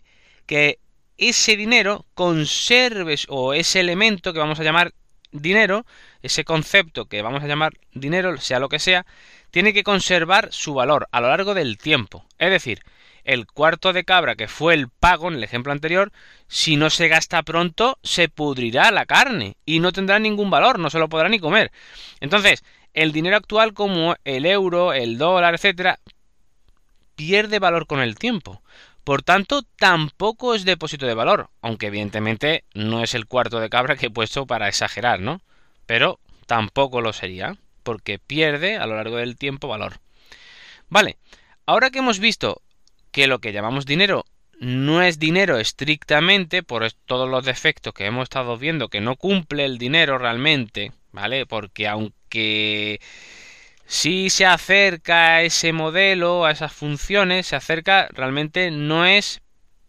que 0.46 0.78
ese 1.18 1.56
dinero 1.56 2.06
conserves 2.14 3.26
o 3.28 3.54
ese 3.54 3.80
elemento 3.80 4.32
que 4.32 4.38
vamos 4.38 4.58
a 4.58 4.64
llamar 4.64 4.92
dinero, 5.32 5.86
ese 6.22 6.44
concepto 6.44 7.06
que 7.06 7.22
vamos 7.22 7.42
a 7.42 7.46
llamar 7.46 7.74
dinero, 7.92 8.36
sea 8.38 8.58
lo 8.58 8.68
que 8.68 8.78
sea, 8.78 9.06
tiene 9.50 9.72
que 9.72 9.84
conservar 9.84 10.48
su 10.52 10.74
valor 10.74 11.08
a 11.12 11.20
lo 11.20 11.28
largo 11.28 11.54
del 11.54 11.78
tiempo. 11.78 12.24
Es 12.38 12.50
decir, 12.50 12.82
el 13.24 13.46
cuarto 13.46 13.92
de 13.92 14.04
cabra 14.04 14.34
que 14.34 14.48
fue 14.48 14.74
el 14.74 14.88
pago 14.88 15.28
en 15.28 15.34
el 15.34 15.44
ejemplo 15.44 15.72
anterior, 15.72 16.12
si 16.48 16.76
no 16.76 16.90
se 16.90 17.08
gasta 17.08 17.42
pronto, 17.42 17.98
se 18.02 18.28
pudrirá 18.28 18.90
la 18.90 19.06
carne 19.06 19.56
y 19.64 19.80
no 19.80 19.92
tendrá 19.92 20.18
ningún 20.18 20.50
valor, 20.50 20.78
no 20.78 20.90
se 20.90 20.98
lo 20.98 21.08
podrá 21.08 21.28
ni 21.28 21.38
comer. 21.38 21.70
Entonces, 22.20 22.64
el 22.94 23.12
dinero 23.12 23.36
actual 23.36 23.74
como 23.74 24.16
el 24.24 24.46
euro, 24.46 24.92
el 24.92 25.18
dólar, 25.18 25.54
etcétera, 25.54 26.00
pierde 27.16 27.58
valor 27.58 27.86
con 27.86 28.00
el 28.00 28.16
tiempo. 28.16 28.62
Por 29.04 29.22
tanto, 29.22 29.62
tampoco 29.76 30.54
es 30.54 30.64
depósito 30.64 31.06
de 31.06 31.14
valor, 31.14 31.50
aunque 31.62 31.86
evidentemente 31.86 32.64
no 32.74 33.02
es 33.02 33.14
el 33.14 33.26
cuarto 33.26 33.60
de 33.60 33.70
cabra 33.70 33.96
que 33.96 34.06
he 34.06 34.10
puesto 34.10 34.46
para 34.46 34.68
exagerar, 34.68 35.20
¿no? 35.20 35.40
Pero 35.86 36.20
tampoco 36.46 37.00
lo 37.00 37.12
sería, 37.12 37.56
porque 37.82 38.18
pierde 38.18 38.76
a 38.76 38.86
lo 38.86 38.96
largo 38.96 39.16
del 39.16 39.36
tiempo 39.36 39.68
valor. 39.68 40.00
Vale, 40.88 41.16
ahora 41.66 41.90
que 41.90 42.00
hemos 42.00 42.18
visto 42.18 42.60
que 43.10 43.26
lo 43.26 43.40
que 43.40 43.52
llamamos 43.52 43.86
dinero 43.86 44.26
no 44.60 45.02
es 45.02 45.18
dinero 45.18 45.58
estrictamente 45.58 46.62
por 46.62 46.92
todos 46.92 47.28
los 47.28 47.46
defectos 47.46 47.94
que 47.94 48.04
hemos 48.04 48.24
estado 48.24 48.58
viendo 48.58 48.88
que 48.88 49.00
no 49.00 49.16
cumple 49.16 49.64
el 49.64 49.78
dinero 49.78 50.18
realmente, 50.18 50.92
¿vale? 51.12 51.46
Porque 51.46 51.88
aunque 51.88 53.00
si 53.86 54.28
se 54.28 54.44
acerca 54.44 55.36
a 55.36 55.42
ese 55.42 55.72
modelo, 55.72 56.44
a 56.44 56.50
esas 56.50 56.74
funciones, 56.74 57.46
se 57.46 57.56
acerca, 57.56 58.08
realmente 58.12 58.70
no 58.70 59.06
es 59.06 59.40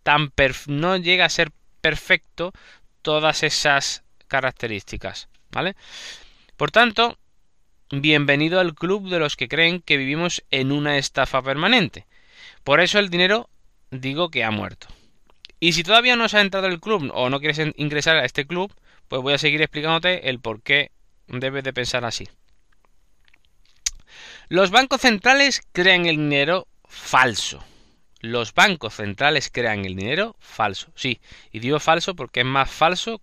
tan 0.03 0.31
no 0.67 0.95
llega 0.95 1.25
a 1.25 1.29
ser 1.29 1.51
perfecto 1.81 2.53
todas 3.01 3.43
esas 3.43 4.03
características, 4.29 5.27
¿vale? 5.51 5.75
Por 6.55 6.71
tanto, 6.71 7.17
bienvenido 7.91 8.61
al 8.61 8.73
club 8.73 9.09
de 9.09 9.19
los 9.19 9.35
que 9.35 9.49
creen 9.49 9.81
que 9.81 9.97
vivimos 9.97 10.45
en 10.49 10.71
una 10.71 10.97
estafa 10.97 11.41
permanente. 11.41 12.07
Por 12.63 12.79
eso 12.79 12.99
el 12.99 13.09
dinero 13.09 13.49
digo 13.91 14.29
que 14.29 14.43
ha 14.43 14.51
muerto. 14.51 14.88
Y 15.60 15.74
si 15.74 15.83
todavía 15.83 16.15
no 16.15 16.27
se 16.27 16.38
ha 16.38 16.41
entrado 16.41 16.67
el 16.67 16.79
club 16.79 17.12
o 17.13 17.29
no 17.29 17.39
quieres 17.39 17.62
ingresar 17.75 18.17
a 18.17 18.25
este 18.25 18.48
club, 18.48 18.74
pues 19.07 19.21
voy 19.21 19.33
a 19.33 19.38
seguir 19.38 19.62
explicándote 19.62 20.29
el 20.29 20.39
por 20.39 20.62
qué 20.63 20.91
debes 21.27 21.63
de 21.63 21.74
pensar 21.74 22.03
así. 22.03 22.27
Los 24.50 24.71
bancos 24.71 25.01
centrales 25.01 25.62
crean 25.71 26.07
el 26.07 26.17
dinero 26.17 26.67
falso. 26.86 27.63
Los 28.21 28.53
bancos 28.53 28.95
centrales 28.95 29.50
crean 29.51 29.86
el 29.86 29.95
dinero 29.95 30.36
falso. 30.39 30.91
Sí, 30.95 31.21
y 31.51 31.60
digo 31.60 31.79
falso 31.79 32.15
porque 32.15 32.41
es 32.41 32.45
más 32.45 32.69
falso 32.69 33.21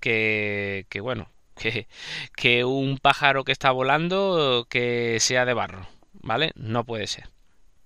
que, 0.00 0.86
que 0.88 1.00
bueno, 1.00 1.30
que, 1.56 1.88
que 2.34 2.64
un 2.64 2.98
pájaro 2.98 3.44
que 3.44 3.52
está 3.52 3.70
volando 3.70 4.66
que 4.70 5.18
sea 5.20 5.44
de 5.44 5.54
barro, 5.54 5.86
¿vale? 6.14 6.52
No 6.54 6.84
puede 6.84 7.06
ser. 7.06 7.28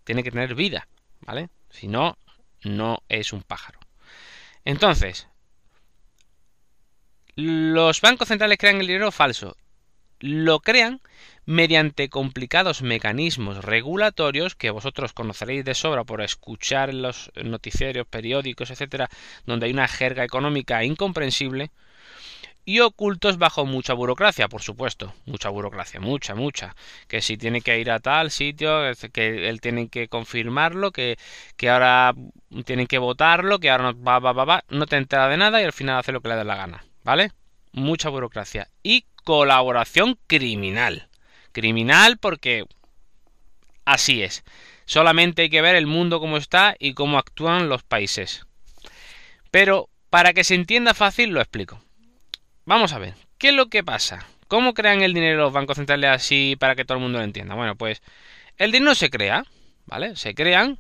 Tiene 0.05 0.23
que 0.23 0.31
tener 0.31 0.55
vida, 0.55 0.89
¿vale? 1.21 1.49
Si 1.71 1.89
no, 1.89 2.19
no 2.63 3.03
es 3.09 3.33
un 3.33 3.43
pájaro. 3.43 3.81
Entonces, 4.65 5.29
los 7.35 8.01
bancos 8.01 8.29
centrales 8.29 8.59
crean 8.59 8.81
el 8.81 8.87
dinero 8.87 9.11
falso. 9.13 9.57
Lo 10.19 10.61
crean 10.61 11.01
mediante 11.47 12.11
complicados 12.11 12.83
mecanismos 12.83 13.65
regulatorios 13.65 14.55
que 14.55 14.71
vosotros 14.71 15.13
conoceréis 15.13 15.65
de 15.65 15.75
sobra 15.75 16.05
por 16.05 16.21
escuchar 16.21 16.93
los 16.93 17.33
noticiarios, 17.43 18.07
periódicos, 18.07 18.71
etcétera, 18.71 19.09
donde 19.47 19.67
hay 19.67 19.73
una 19.73 19.89
jerga 19.89 20.25
económica 20.25 20.85
incomprensible 20.85 21.71
y 22.71 22.79
ocultos 22.79 23.37
bajo 23.37 23.67
mucha 23.67 23.95
burocracia, 23.95 24.49
por 24.49 24.63
supuesto, 24.63 25.13
mucha 25.27 25.49
burocracia, 25.49 25.99
mucha, 25.99 26.37
mucha, 26.37 26.77
que 27.09 27.21
si 27.21 27.37
tiene 27.37 27.63
que 27.63 27.81
ir 27.81 27.91
a 27.91 27.99
tal 27.99 28.31
sitio, 28.31 28.83
que 29.13 29.49
él 29.49 29.61
tiene 29.61 29.89
que 29.89 30.07
confirmarlo, 30.07 30.93
que, 30.93 31.19
que 31.57 31.69
ahora 31.69 32.15
tienen 32.65 32.87
que 32.87 32.99
votarlo, 32.99 33.59
que 33.59 33.71
ahora 33.71 33.93
no 33.93 34.03
va, 34.03 34.21
va, 34.21 34.33
va, 34.33 34.45
va, 34.45 34.65
no 34.69 34.87
te 34.87 34.97
entera 34.97 35.27
de 35.27 35.37
nada 35.37 35.61
y 35.61 35.65
al 35.65 35.73
final 35.73 35.99
hace 35.99 36.13
lo 36.13 36.21
que 36.21 36.29
le 36.29 36.37
dé 36.37 36.45
la 36.45 36.55
gana, 36.55 36.85
¿vale? 37.03 37.33
Mucha 37.73 38.09
burocracia 38.09 38.69
y 38.85 39.05
colaboración 39.25 40.17
criminal 40.29 41.09
criminal 41.51 42.19
porque 42.19 42.67
así 43.85 44.23
es. 44.23 44.45
Solamente 44.85 45.43
hay 45.43 45.51
que 45.51 45.61
ver 45.61 45.75
el 45.75 45.89
mundo 45.89 46.21
como 46.21 46.37
está 46.37 46.77
y 46.79 46.95
cómo 46.95 47.19
actúan 47.19 47.69
los 47.69 47.83
países. 47.83 48.47
Pero 49.51 49.89
para 50.09 50.33
que 50.33 50.45
se 50.45 50.55
entienda 50.55 50.95
fácil 50.95 51.31
lo 51.31 51.41
explico. 51.41 51.83
Vamos 52.65 52.93
a 52.93 52.99
ver, 52.99 53.15
¿qué 53.39 53.49
es 53.49 53.55
lo 53.55 53.69
que 53.69 53.83
pasa? 53.83 54.27
¿Cómo 54.49 54.75
crean 54.75 55.03
el 55.03 55.15
dinero 55.15 55.39
los 55.39 55.53
bancos 55.53 55.77
centrales 55.77 56.11
así 56.11 56.57
para 56.59 56.75
que 56.75 56.85
todo 56.85 56.99
el 56.99 57.03
mundo 57.03 57.19
lo 57.19 57.25
entienda? 57.25 57.55
Bueno, 57.55 57.77
pues 57.77 58.03
el 58.59 58.73
dinero 58.73 58.95
se 58.95 59.11
crea, 59.11 59.45
¿vale? 59.87 60.17
Se 60.17 60.35
crean, 60.35 60.79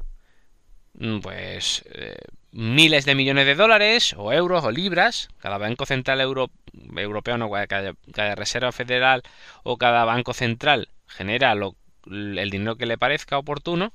mm, 0.94 1.20
pues, 1.20 1.84
eh, 1.92 2.16
miles 2.52 3.04
de 3.04 3.14
millones 3.14 3.46
de 3.46 3.54
dólares, 3.54 4.14
o 4.16 4.32
euros, 4.32 4.64
o 4.64 4.70
libras. 4.70 5.28
Cada 5.38 5.58
banco 5.58 5.86
central 5.86 6.20
europeo, 6.20 7.38
no, 7.38 7.50
cada, 7.50 7.94
cada 8.12 8.34
reserva 8.34 8.72
federal 8.72 9.22
o 9.62 9.78
cada 9.78 10.04
banco 10.04 10.34
central 10.34 10.88
genera 11.06 11.54
el 12.06 12.50
dinero 12.50 12.76
que 12.76 12.86
le 12.86 12.98
parezca 12.98 13.38
oportuno 13.38 13.92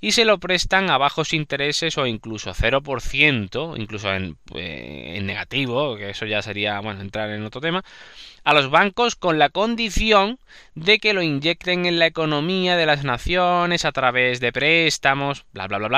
y 0.00 0.12
se 0.12 0.24
lo 0.24 0.38
prestan 0.38 0.90
a 0.90 0.98
bajos 0.98 1.32
intereses 1.32 1.98
o 1.98 2.06
incluso 2.06 2.52
0%, 2.52 3.74
incluso 3.76 4.12
en, 4.12 4.36
eh, 4.54 5.14
en, 5.16 5.26
negativo, 5.26 5.96
que 5.96 6.10
eso 6.10 6.26
ya 6.26 6.42
sería, 6.42 6.80
bueno, 6.80 7.00
entrar 7.00 7.30
en 7.30 7.44
otro 7.44 7.60
tema, 7.60 7.84
a 8.44 8.54
los 8.54 8.70
bancos 8.70 9.16
con 9.16 9.38
la 9.38 9.50
condición 9.50 10.38
de 10.74 10.98
que 10.98 11.12
lo 11.12 11.22
inyecten 11.22 11.86
en 11.86 11.98
la 11.98 12.06
economía 12.06 12.76
de 12.76 12.86
las 12.86 13.04
naciones 13.04 13.84
a 13.84 13.92
través 13.92 14.40
de 14.40 14.52
préstamos, 14.52 15.44
bla, 15.52 15.66
bla, 15.66 15.78
bla, 15.78 15.88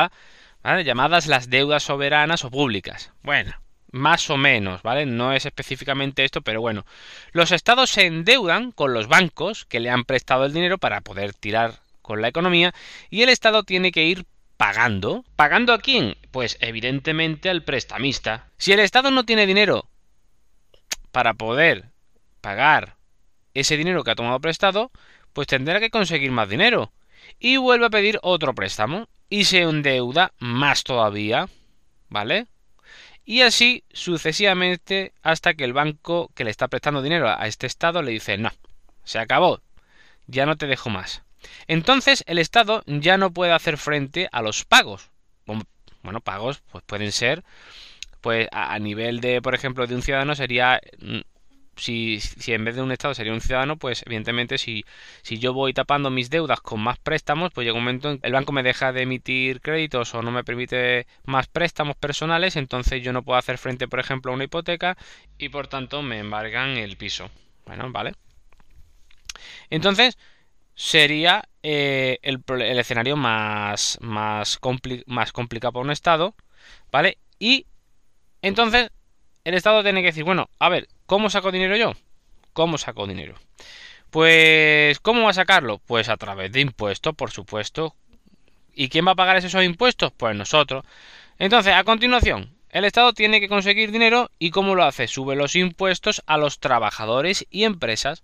bla, 0.62 0.83
llamadas 0.83 1.26
las 1.26 1.50
deudas 1.50 1.83
soberanas 1.83 2.45
o 2.45 2.50
públicas. 2.50 3.12
Bueno, 3.23 3.55
más 3.92 4.30
o 4.30 4.37
menos, 4.37 4.82
¿vale? 4.82 5.06
No 5.06 5.32
es 5.32 5.47
específicamente 5.47 6.25
esto, 6.25 6.42
pero 6.42 6.61
bueno. 6.61 6.85
Los 7.32 7.52
estados 7.52 7.90
se 7.90 8.06
endeudan 8.06 8.73
con 8.73 8.94
los 8.94 9.09
bancos 9.09 9.64
que 9.64 9.80
le 9.80 9.90
han 9.90 10.04
prestado 10.04 10.44
el 10.44 10.52
dinero 10.52 10.78
para 10.78 11.00
poder 11.00 11.35
tirar 11.35 11.80
con 12.02 12.23
la 12.23 12.28
economía 12.28 12.75
y 13.11 13.23
el 13.23 13.28
estado 13.28 13.62
tiene 13.62 13.92
que 13.92 14.04
ir 14.04 14.26
pagando. 14.56 15.25
¿Pagando 15.37 15.73
a 15.73 15.78
quién? 15.78 16.16
Pues 16.30 16.59
evidentemente 16.61 17.50
al 17.50 17.62
prestamista. 17.62 18.49
Si 18.59 18.73
el 18.73 18.80
estado 18.80 19.11
no 19.11 19.25
tiene 19.25 19.47
dinero 19.47 19.88
para 21.12 21.35
poder 21.35 21.87
pagar 22.40 22.97
ese 23.54 23.76
dinero 23.76 24.04
que 24.04 24.12
ha 24.12 24.16
tomado 24.16 24.40
prestado, 24.40 24.90
pues 25.32 25.47
tendrá 25.47 25.80
que 25.80 25.90
conseguir 25.90 26.30
más 26.30 26.49
dinero 26.49 26.92
y 27.38 27.56
vuelve 27.56 27.87
a 27.87 27.90
pedir 27.90 28.18
otro 28.23 28.54
préstamo 28.54 29.09
y 29.28 29.44
se 29.44 29.62
endeuda 29.62 30.32
más 30.38 30.85
todavía, 30.85 31.49
¿vale? 32.09 32.47
Y 33.30 33.42
así 33.42 33.84
sucesivamente 33.92 35.12
hasta 35.22 35.54
que 35.54 35.62
el 35.62 35.72
banco 35.72 36.32
que 36.34 36.42
le 36.42 36.50
está 36.50 36.66
prestando 36.66 37.00
dinero 37.00 37.28
a 37.28 37.46
este 37.46 37.68
estado 37.68 38.02
le 38.02 38.10
dice, 38.10 38.37
no, 38.38 38.50
se 39.04 39.20
acabó, 39.20 39.60
ya 40.26 40.46
no 40.46 40.56
te 40.56 40.66
dejo 40.66 40.90
más. 40.90 41.22
Entonces 41.68 42.25
el 42.26 42.38
Estado 42.38 42.82
ya 42.87 43.18
no 43.18 43.30
puede 43.30 43.52
hacer 43.52 43.78
frente 43.78 44.28
a 44.32 44.42
los 44.42 44.64
pagos. 44.64 45.10
Bueno, 46.02 46.20
pagos 46.20 46.60
pues 46.72 46.82
pueden 46.82 47.12
ser, 47.12 47.44
pues 48.20 48.49
a, 48.50 48.76
nivel 48.80 49.20
de, 49.20 49.40
por 49.40 49.54
ejemplo, 49.54 49.87
de 49.87 49.94
un 49.94 50.02
ciudadano 50.02 50.34
sería 50.34 50.80
mm, 50.99 51.20
si, 51.80 52.20
en 52.46 52.64
vez 52.64 52.76
de 52.76 52.82
un 52.82 52.92
Estado 52.92 53.14
sería 53.14 53.32
un 53.32 53.40
ciudadano, 53.40 53.76
pues 53.76 54.02
evidentemente 54.06 54.58
si, 54.58 54.84
si 55.22 55.38
yo 55.38 55.52
voy 55.52 55.72
tapando 55.72 56.10
mis 56.10 56.30
deudas 56.30 56.60
con 56.60 56.80
más 56.80 56.99
préstamos, 56.99 57.52
pues 57.52 57.64
llega 57.64 57.76
un 57.76 57.84
momento 57.84 58.10
en 58.10 58.18
que 58.18 58.26
el 58.26 58.32
banco 58.32 58.52
me 58.52 58.62
deja 58.62 58.92
de 58.92 59.02
emitir 59.02 59.60
créditos 59.60 60.14
o 60.14 60.22
no 60.22 60.30
me 60.30 60.44
permite 60.44 61.06
más 61.25 61.46
préstamos 61.46 61.96
personales, 61.96 62.56
entonces 62.56 63.02
yo 63.02 63.12
no 63.12 63.22
puedo 63.22 63.38
hacer 63.38 63.58
frente, 63.58 63.88
por 63.88 64.00
ejemplo, 64.00 64.32
a 64.32 64.34
una 64.34 64.44
hipoteca 64.44 64.96
y 65.38 65.49
por 65.49 65.66
tanto 65.68 66.02
me 66.02 66.18
embargan 66.18 66.76
el 66.76 66.96
piso. 66.96 67.30
Bueno, 67.66 67.90
vale. 67.90 68.14
Entonces, 69.70 70.18
sería 70.75 71.49
eh, 71.62 72.18
el, 72.22 72.42
escenario 72.78 73.16
más, 73.16 73.99
más, 74.00 74.58
más 75.06 75.32
complicado 75.32 75.72
para 75.72 75.84
un 75.84 75.90
Estado, 75.90 76.34
¿vale? 76.90 77.18
Y 77.38 77.66
entonces 78.42 78.90
el 79.44 79.54
Estado 79.54 79.82
tiene 79.82 80.00
que 80.00 80.09
decir, 80.09 80.25
bueno, 80.25 80.50
a 80.59 80.68
ver, 80.68 80.88
¿cómo 81.06 81.30
saco 81.30 81.50
dinero 81.50 81.76
yo? 81.76 81.94
¿Cómo 82.52 82.78
saco 82.78 83.06
dinero? 83.06 83.35
Pues, 84.11 84.99
¿cómo 85.00 85.23
va 85.23 85.30
a 85.30 85.35
sacarlo? 85.35 85.78
Pues 85.78 86.09
a 86.09 86.16
través 86.16 86.52
de 86.52 86.61
impuestos, 86.61 87.14
por 87.14 87.30
supuesto. 87.30 87.94
¿Y 88.75 88.88
quién 88.88 89.06
va 89.06 89.12
a 89.12 89.16
pagar 89.16 89.37
esos 89.37 89.64
impuestos? 89.64 90.12
Pues 90.16 90.37
nosotros. 90.37 90.85
Entonces, 91.38 91.75
a 91.75 91.85
continuación, 91.85 92.54
el 92.70 92.85
Estado 92.85 93.12
tiene 93.12 93.40
que 93.40 93.49
conseguir 93.49 93.90
dinero 93.90 94.30
y 94.38 94.50
¿cómo 94.50 94.75
lo 94.75 94.85
hace? 94.85 95.09
Sube 95.09 95.37
los 95.37 95.56
impuestos 95.56 96.23
a 96.26 96.37
los 96.37 96.61
trabajadores 96.61 97.47
y 97.50 97.64
empresas. 97.64 98.23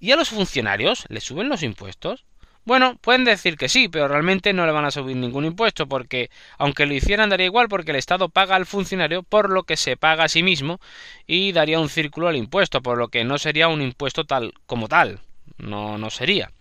¿Y 0.00 0.12
a 0.12 0.16
los 0.16 0.30
funcionarios 0.30 1.04
les 1.08 1.24
suben 1.24 1.48
los 1.48 1.62
impuestos? 1.62 2.24
Bueno, 2.66 2.96
pueden 3.02 3.24
decir 3.24 3.58
que 3.58 3.68
sí, 3.68 3.88
pero 3.88 4.08
realmente 4.08 4.54
no 4.54 4.64
le 4.64 4.72
van 4.72 4.86
a 4.86 4.90
subir 4.90 5.16
ningún 5.16 5.44
impuesto 5.44 5.86
porque, 5.86 6.30
aunque 6.56 6.86
lo 6.86 6.94
hicieran, 6.94 7.28
daría 7.28 7.46
igual 7.46 7.68
porque 7.68 7.90
el 7.90 7.98
Estado 7.98 8.30
paga 8.30 8.56
al 8.56 8.64
funcionario 8.64 9.22
por 9.22 9.50
lo 9.50 9.64
que 9.64 9.76
se 9.76 9.98
paga 9.98 10.24
a 10.24 10.28
sí 10.28 10.42
mismo 10.42 10.80
y 11.26 11.52
daría 11.52 11.78
un 11.78 11.90
círculo 11.90 12.28
al 12.28 12.36
impuesto, 12.36 12.82
por 12.82 12.96
lo 12.96 13.08
que 13.08 13.22
no 13.24 13.36
sería 13.36 13.68
un 13.68 13.82
impuesto 13.82 14.24
tal 14.24 14.54
como 14.64 14.88
tal. 14.88 15.20
No, 15.58 15.98
no 15.98 16.08
sería. 16.08 16.52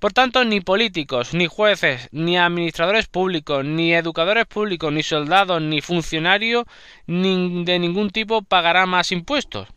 Por 0.00 0.12
tanto, 0.12 0.44
ni 0.44 0.60
políticos, 0.60 1.34
ni 1.34 1.46
jueces, 1.46 2.08
ni 2.10 2.36
administradores 2.36 3.06
públicos, 3.06 3.64
ni 3.64 3.94
educadores 3.94 4.46
públicos, 4.46 4.92
ni 4.92 5.02
soldados, 5.02 5.62
ni 5.62 5.80
funcionarios 5.80 6.64
de 7.06 7.78
ningún 7.78 8.10
tipo 8.10 8.42
pagará 8.42 8.86
más 8.86 9.12
impuestos. 9.12 9.68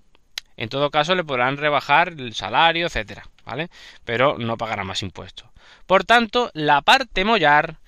En 0.57 0.69
todo 0.69 0.89
caso, 0.89 1.13
le 1.13 1.23
podrán 1.23 1.57
rebajar 1.57 2.09
el 2.09 2.33
salario, 2.33 2.87
etcétera, 2.87 3.29
¿vale? 3.45 3.69
Pero 4.03 4.37
no 4.39 4.57
pagará 4.57 4.83
más 4.83 5.03
impuestos. 5.03 5.47
Por 5.85 6.03
tanto, 6.03 6.51
la 6.53 6.81
parte 6.81 7.25
mollar 7.25 7.79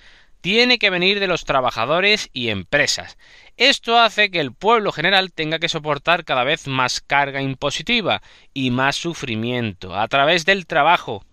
tiene 0.42 0.80
que 0.80 0.90
venir 0.90 1.20
de 1.20 1.28
los 1.28 1.46
trabajadores 1.46 2.30
y 2.34 2.50
empresas. 2.50 3.18
Esto 3.58 4.00
hace 4.00 4.32
que 4.32 4.40
el 4.40 4.54
pueblo 4.54 4.92
general 4.92 5.34
tenga 5.34 5.60
que 5.60 5.70
soportar 5.70 6.24
cada 6.24 6.44
vez 6.44 6.68
más 6.68 7.02
carga 7.02 7.42
impositiva 7.42 8.22
y 8.54 8.72
más 8.72 8.96
sufrimiento 8.96 9.96
a 9.96 10.08
través 10.08 10.46
del 10.46 10.66
trabajo, 10.66 11.26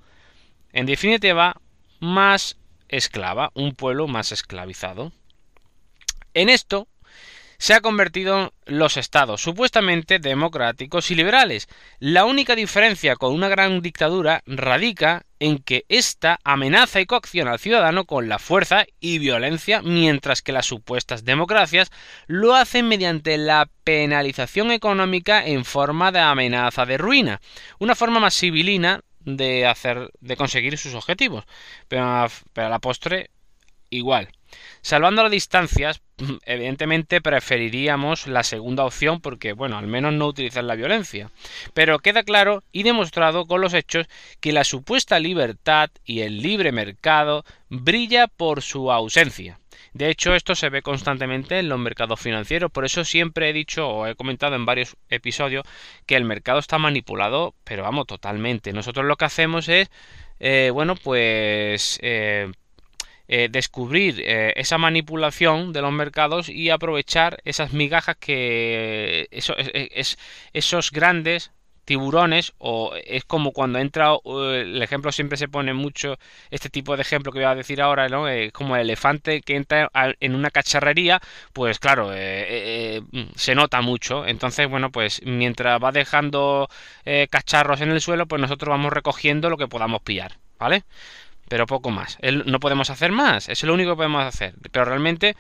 en 0.73 0.87
definitiva, 0.87 1.61
más 2.01 2.59
esclava, 2.89 3.51
un 3.55 3.75
pueblo 3.75 4.09
más 4.09 4.33
esclavizado. 4.33 5.13
En 6.35 6.49
esto 6.49 6.89
se 7.59 7.75
ha 7.75 7.81
convertido 7.81 8.53
los 8.65 8.97
estados 8.97 9.41
supuestamente 9.41 10.19
democráticos 10.19 11.11
y 11.11 11.15
liberales. 11.15 11.69
La 11.99 12.25
única 12.25 12.55
diferencia 12.55 13.17
con 13.17 13.33
una 13.33 13.49
gran 13.49 13.81
dictadura 13.81 14.43
radica 14.47 15.25
en 15.39 15.59
que 15.59 15.85
ésta 15.89 16.39
amenaza 16.45 17.01
y 17.01 17.07
coacciona 17.07 17.53
al 17.53 17.59
ciudadano 17.59 18.05
con 18.05 18.29
la 18.29 18.39
fuerza 18.39 18.87
y 19.01 19.19
violencia, 19.19 19.83
mientras 19.83 20.43
que 20.43 20.53
las 20.53 20.67
supuestas 20.67 21.25
democracias 21.25 21.91
lo 22.27 22.55
hacen 22.55 22.89
mediante 22.89 23.37
la 23.37 23.69
penalización 23.85 24.71
económica 24.71 25.47
en 25.47 25.65
forma 25.65 26.13
de 26.13 26.21
amenaza 26.21 26.87
de 26.87 26.99
ruina, 26.99 27.41
una 27.79 27.95
forma 27.95 28.21
más 28.21 28.35
civilina 28.35 29.03
de 29.27 29.67
hacer 29.67 30.11
de 30.21 30.37
conseguir 30.37 30.79
sus 30.79 30.95
objetivos 30.95 31.45
pero 31.89 32.05
a 32.05 32.29
la 32.69 32.79
postre 32.79 33.31
igual 33.97 34.29
salvando 34.83 35.23
las 35.23 35.33
distancias 35.33 36.01
evidentemente 36.47 37.21
preferiríamos 37.21 38.27
la 38.27 38.43
segunda 38.43 38.85
opción 38.85 39.21
porque 39.21 39.53
bueno 39.53 39.79
al 39.79 39.87
menos 39.87 40.13
no 40.13 40.27
utilizar 40.27 40.65
la 40.65 40.77
violencia 40.77 41.31
pero 41.75 41.99
queda 41.99 42.23
claro 42.23 42.63
y 42.73 42.83
demostrado 42.83 43.47
con 43.47 43.61
los 43.61 43.75
hechos 43.75 44.07
que 44.41 44.53
la 44.53 44.65
supuesta 44.65 45.19
libertad 45.19 45.91
y 46.05 46.21
el 46.21 46.41
libre 46.41 46.73
mercado 46.73 47.45
brilla 47.69 48.29
por 48.29 48.63
su 48.63 48.93
ausencia 48.93 49.59
de 49.97 50.11
hecho, 50.11 50.35
esto 50.35 50.55
se 50.55 50.69
ve 50.69 50.83
constantemente 50.83 51.59
en 51.59 51.71
los 51.71 51.79
mercados 51.79 52.21
financieros. 52.21 52.71
Por 52.71 52.85
eso 52.85 53.03
siempre 53.03 53.49
he 53.49 53.55
dicho 53.55 53.89
o 53.89 54.07
he 54.07 54.15
comentado 54.15 54.55
en 54.55 54.67
varios 54.67 54.95
episodios 55.09 55.65
que 56.05 56.17
el 56.17 56.25
mercado 56.25 56.59
está 56.59 56.77
manipulado, 56.77 57.55
pero 57.65 57.83
vamos, 57.83 58.07
totalmente. 58.07 58.75
Nosotros 58.75 59.07
lo 59.07 59.17
que 59.17 59.25
hacemos 59.25 59.71
es, 59.71 59.91
eh, 60.39 60.71
bueno, 60.71 60.97
pues... 60.97 61.99
Eh, 62.03 62.53
eh, 63.29 63.49
descubrir 63.51 64.23
esa 64.27 64.79
manipulación 64.79 65.73
de 65.73 65.83
los 65.83 65.93
mercados 65.93 66.49
y 66.49 66.71
aprovechar 66.71 67.41
esas 67.45 67.73
migajas 67.73 68.17
que 68.17 69.29
esos 70.53 70.91
grandes 70.93 71.51
tiburones 71.87 72.53
o 72.59 72.93
es 73.07 73.25
como 73.25 73.53
cuando 73.53 73.79
entra 73.79 74.11
el 74.25 74.83
ejemplo 74.83 75.13
siempre 75.13 75.39
se 75.39 75.49
pone 75.49 75.73
mucho 75.73 76.19
este 76.51 76.69
tipo 76.69 76.97
de 76.97 77.03
ejemplo 77.03 77.33
que 77.33 77.39
voy 77.39 77.47
a 77.47 77.55
decir 77.55 77.81
ahora 77.81 78.09
no 78.09 78.29
eh, 78.29 78.51
como 78.53 78.75
el 78.77 78.83
elefante 78.83 79.41
que 79.41 79.55
entra 79.57 79.89
en 80.21 80.35
una 80.35 80.51
cacharrería 80.51 81.21
pues 81.53 81.79
claro 81.79 82.13
eh, 82.13 82.99
eh, 82.99 83.03
se 83.37 83.55
nota 83.55 83.81
mucho. 83.81 84.27
Entonces 84.27 84.69
bueno 84.69 84.91
pues 84.91 85.23
mientras 85.25 85.83
va 85.83 85.93
dejando 85.93 86.69
cacharros 87.31 87.81
en 87.81 87.91
el 87.91 88.01
suelo 88.01 88.27
pues 88.27 88.43
nosotros 88.43 88.69
vamos 88.69 88.93
recogiendo 88.93 89.49
lo 89.49 89.57
que 89.57 89.69
podamos 89.69 90.03
pillar 90.03 90.33
vale 90.59 90.83
pero 91.49 91.67
poco 91.67 91.91
más 91.91 92.19
no 92.23 92.61
podemos 92.61 92.91
hacer 92.91 93.13
más 93.13 93.49
es 93.49 93.63
lo 93.65 93.75
único 93.75 93.93
que 93.93 93.97
podemos 93.97 94.25
hacer 94.25 94.55
pero 94.73 94.85
realmente 94.85 95.37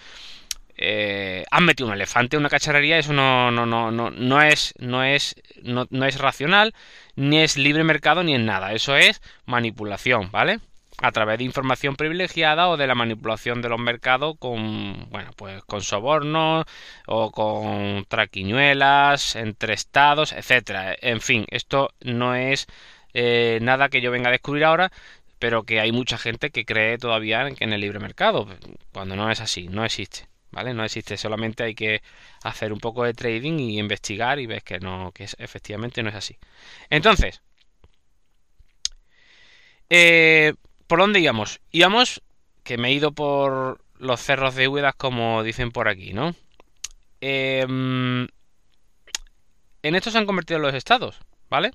eh, 0.78 1.44
han 1.50 1.64
metido 1.64 1.88
un 1.88 1.94
elefante 1.94 2.36
en 2.36 2.40
una 2.40 2.50
cacharrería, 2.50 2.98
eso 2.98 3.12
no, 3.12 3.50
no, 3.50 3.64
no, 3.64 3.90
no, 3.90 4.10
no 4.10 4.42
es, 4.42 4.74
no 4.78 5.02
es, 5.04 5.36
no, 5.62 5.86
es 6.04 6.18
racional, 6.18 6.74
ni 7.14 7.38
es 7.38 7.56
libre 7.56 7.82
mercado, 7.82 8.22
ni 8.22 8.34
es 8.34 8.40
nada. 8.40 8.72
Eso 8.72 8.94
es 8.96 9.22
manipulación, 9.46 10.30
¿vale? 10.30 10.60
a 10.98 11.12
través 11.12 11.36
de 11.36 11.44
información 11.44 11.94
privilegiada 11.94 12.68
o 12.68 12.78
de 12.78 12.86
la 12.86 12.94
manipulación 12.94 13.60
de 13.60 13.68
los 13.68 13.78
mercados 13.78 14.36
con 14.38 15.10
bueno 15.10 15.30
pues 15.36 15.62
con 15.64 15.82
sobornos 15.82 16.64
o 17.06 17.30
con 17.32 18.06
traquiñuelas 18.08 19.36
entre 19.36 19.74
estados 19.74 20.32
etcétera 20.32 20.96
en 20.98 21.20
fin 21.20 21.44
esto 21.50 21.90
no 22.00 22.34
es 22.34 22.66
eh, 23.12 23.58
nada 23.60 23.90
que 23.90 24.00
yo 24.00 24.10
venga 24.10 24.28
a 24.28 24.32
descubrir 24.32 24.64
ahora 24.64 24.90
pero 25.38 25.64
que 25.64 25.80
hay 25.80 25.92
mucha 25.92 26.18
gente 26.18 26.50
que 26.50 26.64
cree 26.64 26.98
todavía 26.98 27.48
en 27.48 27.72
el 27.72 27.80
libre 27.80 27.98
mercado 28.00 28.46
cuando 28.92 29.16
no 29.16 29.30
es 29.30 29.40
así 29.40 29.68
no 29.68 29.84
existe 29.84 30.28
¿vale? 30.56 30.72
No 30.72 30.84
existe, 30.84 31.18
solamente 31.18 31.64
hay 31.64 31.74
que 31.74 32.02
hacer 32.42 32.72
un 32.72 32.78
poco 32.78 33.04
de 33.04 33.12
trading 33.12 33.58
y 33.58 33.78
investigar 33.78 34.38
y 34.38 34.46
ves 34.46 34.62
que 34.62 34.80
no, 34.80 35.12
que 35.12 35.24
efectivamente 35.38 36.02
no 36.02 36.08
es 36.08 36.14
así. 36.14 36.38
Entonces, 36.88 37.42
eh, 39.90 40.54
¿por 40.86 41.00
dónde 41.00 41.20
íbamos? 41.20 41.60
Íbamos, 41.72 42.22
que 42.64 42.78
me 42.78 42.88
he 42.88 42.92
ido 42.92 43.12
por 43.12 43.84
los 43.98 44.20
cerros 44.20 44.54
de 44.54 44.66
Úedas, 44.68 44.94
como 44.94 45.42
dicen 45.42 45.70
por 45.70 45.88
aquí, 45.88 46.12
¿no? 46.14 46.34
Em, 47.20 48.26
en 49.82 49.94
esto 49.94 50.10
se 50.10 50.18
han 50.18 50.26
convertido 50.26 50.58
los 50.58 50.74
estados, 50.74 51.18
¿vale? 51.50 51.72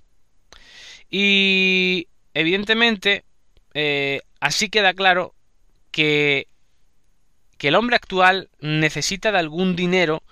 Y 1.10 2.08
evidentemente, 2.34 3.26
eh, 3.74 4.22
así 4.40 4.70
queda 4.70 4.94
claro 4.94 5.34
que 5.92 6.48
que 7.62 7.68
el 7.68 7.76
hombre 7.76 7.96
actual 7.96 8.50
necesita 8.60 9.32
de 9.32 9.38
algún 9.38 9.76
dinero, 9.76 10.24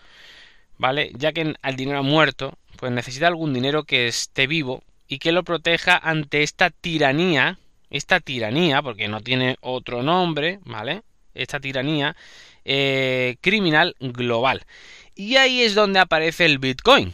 ¿vale? 0.80 1.12
Ya 1.14 1.32
que 1.32 1.54
el 1.62 1.76
dinero 1.76 2.00
ha 2.00 2.02
muerto, 2.02 2.58
pues 2.76 2.92
necesita 2.92 3.28
algún 3.28 3.54
dinero 3.54 3.84
que 3.84 4.08
esté 4.08 4.48
vivo 4.48 4.82
y 5.08 5.20
que 5.20 5.32
lo 5.32 5.44
proteja 5.44 5.96
ante 5.96 6.42
esta 6.42 6.72
tiranía, 6.72 7.60
esta 7.92 8.20
tiranía, 8.20 8.82
porque 8.82 9.08
no 9.08 9.22
tiene 9.22 9.58
otro 9.62 10.02
nombre, 10.02 10.60
¿vale? 10.66 11.04
Esta 11.36 11.60
tiranía 11.60 12.16
eh, 12.66 13.38
criminal 13.42 13.96
global. 14.00 14.66
Y 15.14 15.36
ahí 15.36 15.62
es 15.62 15.76
donde 15.76 16.00
aparece 16.00 16.46
el 16.46 16.58
Bitcoin. 16.58 17.14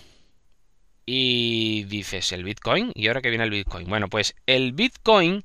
Y 1.06 1.84
dices, 1.90 2.32
¿el 2.32 2.46
Bitcoin? 2.46 2.94
¿Y 2.96 3.08
ahora 3.08 3.22
que 3.22 3.30
viene 3.30 3.44
el 3.44 3.50
Bitcoin? 3.50 3.90
Bueno, 3.90 4.08
pues 4.08 4.34
el 4.46 4.72
Bitcoin, 4.72 5.44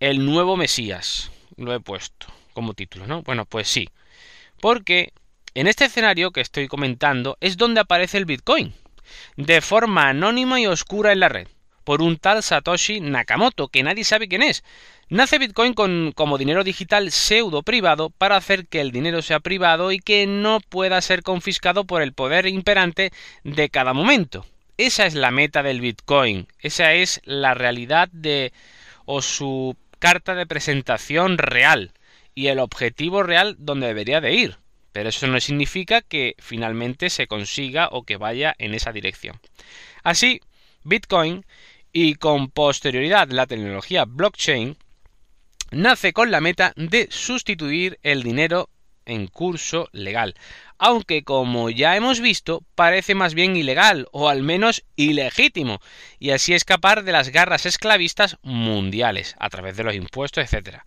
el 0.00 0.24
nuevo 0.24 0.56
Mesías, 0.56 1.30
lo 1.56 1.74
he 1.74 1.80
puesto 1.80 2.26
como 2.52 2.74
título, 2.74 3.06
¿no? 3.06 3.22
Bueno, 3.22 3.44
pues 3.44 3.68
sí. 3.68 3.88
Porque 4.60 5.12
en 5.54 5.66
este 5.66 5.86
escenario 5.86 6.30
que 6.30 6.40
estoy 6.40 6.68
comentando 6.68 7.36
es 7.40 7.56
donde 7.56 7.80
aparece 7.80 8.18
el 8.18 8.24
Bitcoin, 8.24 8.74
de 9.36 9.60
forma 9.60 10.08
anónima 10.08 10.60
y 10.60 10.66
oscura 10.66 11.12
en 11.12 11.20
la 11.20 11.28
red. 11.28 11.48
por 11.84 12.02
un 12.02 12.16
tal 12.16 12.42
Satoshi 12.42 12.98
Nakamoto, 12.98 13.68
que 13.68 13.84
nadie 13.84 14.02
sabe 14.02 14.26
quién 14.26 14.42
es. 14.42 14.64
Nace 15.08 15.38
Bitcoin 15.38 15.72
con, 15.72 16.10
como 16.16 16.36
dinero 16.36 16.64
digital 16.64 17.12
pseudo 17.12 17.62
privado 17.62 18.10
para 18.10 18.36
hacer 18.36 18.66
que 18.66 18.80
el 18.80 18.90
dinero 18.90 19.22
sea 19.22 19.38
privado 19.38 19.92
y 19.92 20.00
que 20.00 20.26
no 20.26 20.58
pueda 20.58 21.00
ser 21.00 21.22
confiscado 21.22 21.84
por 21.84 22.02
el 22.02 22.12
poder 22.12 22.48
imperante 22.48 23.12
de 23.44 23.68
cada 23.68 23.92
momento. 23.92 24.44
Esa 24.78 25.06
es 25.06 25.14
la 25.14 25.30
meta 25.30 25.62
del 25.62 25.80
Bitcoin, 25.80 26.48
esa 26.58 26.92
es 26.92 27.20
la 27.24 27.54
realidad 27.54 28.08
de 28.10 28.52
o 29.04 29.22
su 29.22 29.76
carta 30.06 30.36
de 30.36 30.46
presentación 30.46 31.36
real 31.36 31.90
y 32.32 32.46
el 32.46 32.60
objetivo 32.60 33.24
real 33.24 33.56
donde 33.58 33.88
debería 33.88 34.20
de 34.20 34.34
ir. 34.34 34.58
Pero 34.92 35.08
eso 35.08 35.26
no 35.26 35.40
significa 35.40 36.00
que 36.00 36.36
finalmente 36.38 37.10
se 37.10 37.26
consiga 37.26 37.88
o 37.90 38.04
que 38.04 38.16
vaya 38.16 38.54
en 38.58 38.72
esa 38.72 38.92
dirección. 38.92 39.40
Así, 40.04 40.40
Bitcoin 40.84 41.44
y 41.92 42.14
con 42.14 42.52
posterioridad 42.52 43.30
la 43.30 43.48
tecnología 43.48 44.04
blockchain 44.04 44.76
nace 45.72 46.12
con 46.12 46.30
la 46.30 46.40
meta 46.40 46.72
de 46.76 47.08
sustituir 47.10 47.98
el 48.04 48.22
dinero 48.22 48.70
en 49.06 49.28
curso 49.28 49.88
legal, 49.92 50.34
aunque 50.78 51.24
como 51.24 51.70
ya 51.70 51.96
hemos 51.96 52.20
visto 52.20 52.62
parece 52.74 53.14
más 53.14 53.34
bien 53.34 53.56
ilegal 53.56 54.06
o 54.12 54.28
al 54.28 54.42
menos 54.42 54.84
ilegítimo, 54.96 55.80
y 56.18 56.30
así 56.30 56.52
escapar 56.52 57.04
de 57.04 57.12
las 57.12 57.30
garras 57.30 57.66
esclavistas 57.66 58.36
mundiales 58.42 59.34
a 59.38 59.48
través 59.48 59.76
de 59.76 59.84
los 59.84 59.94
impuestos, 59.94 60.52
etc. 60.52 60.80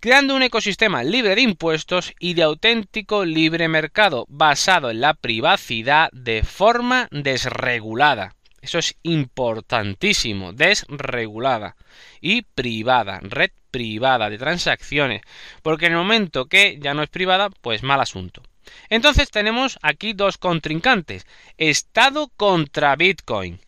Creando 0.00 0.34
un 0.34 0.42
ecosistema 0.42 1.04
libre 1.04 1.34
de 1.34 1.42
impuestos 1.42 2.12
y 2.18 2.34
de 2.34 2.42
auténtico 2.42 3.24
libre 3.24 3.68
mercado 3.68 4.26
basado 4.28 4.90
en 4.90 5.00
la 5.00 5.14
privacidad 5.14 6.10
de 6.12 6.42
forma 6.42 7.08
desregulada. 7.10 8.34
Eso 8.62 8.78
es 8.78 8.96
importantísimo, 9.02 10.52
desregulada 10.52 11.74
y 12.20 12.42
privada, 12.42 13.18
red 13.20 13.50
privada 13.72 14.30
de 14.30 14.38
transacciones, 14.38 15.22
porque 15.62 15.86
en 15.86 15.92
el 15.92 15.98
momento 15.98 16.46
que 16.46 16.78
ya 16.80 16.94
no 16.94 17.02
es 17.02 17.10
privada, 17.10 17.50
pues 17.50 17.82
mal 17.82 18.00
asunto. 18.00 18.40
Entonces 18.88 19.32
tenemos 19.32 19.80
aquí 19.82 20.12
dos 20.12 20.38
contrincantes, 20.38 21.26
Estado 21.58 22.28
contra 22.36 22.94
Bitcoin. 22.94 23.58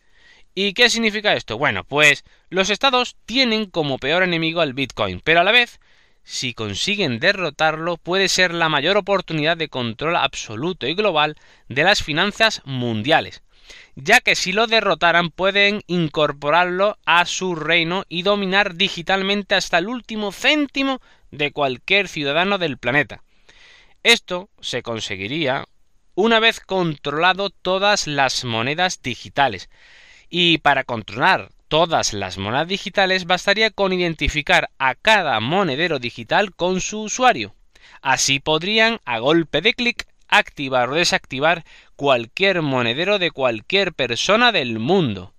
¿Y 0.53 0.71
qué 0.71 0.89
significa 0.89 1.33
esto? 1.33 1.57
Bueno, 1.57 1.83
pues 1.83 2.23
los 2.49 2.69
estados 2.69 3.17
tienen 3.25 3.65
como 3.65 3.97
peor 3.97 4.23
enemigo 4.23 4.61
al 4.61 4.73
Bitcoin, 4.73 5.19
pero 5.21 5.41
a 5.41 5.43
la 5.43 5.51
vez, 5.51 5.81
si 6.23 6.53
consiguen 6.53 7.19
derrotarlo, 7.19 7.97
puede 7.97 8.29
ser 8.29 8.53
la 8.53 8.69
mayor 8.69 8.95
oportunidad 8.95 9.57
de 9.57 9.67
control 9.67 10.15
absoluto 10.15 10.87
y 10.87 10.95
global 10.95 11.35
de 11.67 11.83
las 11.83 12.01
finanzas 12.01 12.61
mundiales 12.63 13.41
ya 13.95 14.21
que 14.21 14.35
si 14.35 14.51
lo 14.51 14.67
derrotaran 14.67 15.29
pueden 15.29 15.81
incorporarlo 15.87 16.97
a 17.05 17.25
su 17.25 17.55
reino 17.55 18.03
y 18.09 18.23
dominar 18.23 18.75
digitalmente 18.75 19.55
hasta 19.55 19.77
el 19.77 19.87
último 19.87 20.31
céntimo 20.31 21.01
de 21.31 21.51
cualquier 21.51 22.07
ciudadano 22.07 22.57
del 22.57 22.77
planeta. 22.77 23.23
Esto 24.03 24.49
se 24.61 24.83
conseguiría 24.83 25.65
una 26.15 26.39
vez 26.39 26.59
controlado 26.59 27.49
todas 27.49 28.07
las 28.07 28.45
monedas 28.45 29.01
digitales. 29.01 29.69
Y 30.29 30.59
para 30.59 30.83
controlar 30.83 31.49
todas 31.67 32.13
las 32.13 32.37
monedas 32.37 32.67
digitales 32.67 33.25
bastaría 33.25 33.69
con 33.69 33.93
identificar 33.93 34.69
a 34.79 34.95
cada 34.95 35.39
monedero 35.39 35.99
digital 35.99 36.55
con 36.55 36.81
su 36.81 37.01
usuario. 37.01 37.55
Así 38.01 38.39
podrían, 38.39 38.99
a 39.05 39.19
golpe 39.19 39.61
de 39.61 39.73
clic, 39.73 40.07
activar 40.27 40.89
o 40.89 40.95
desactivar 40.95 41.63
cualquier 41.95 42.61
monedero 42.61 43.19
de 43.19 43.31
cualquier 43.31 43.93
persona 43.93 44.51
del 44.51 44.79
mundo. 44.79 45.33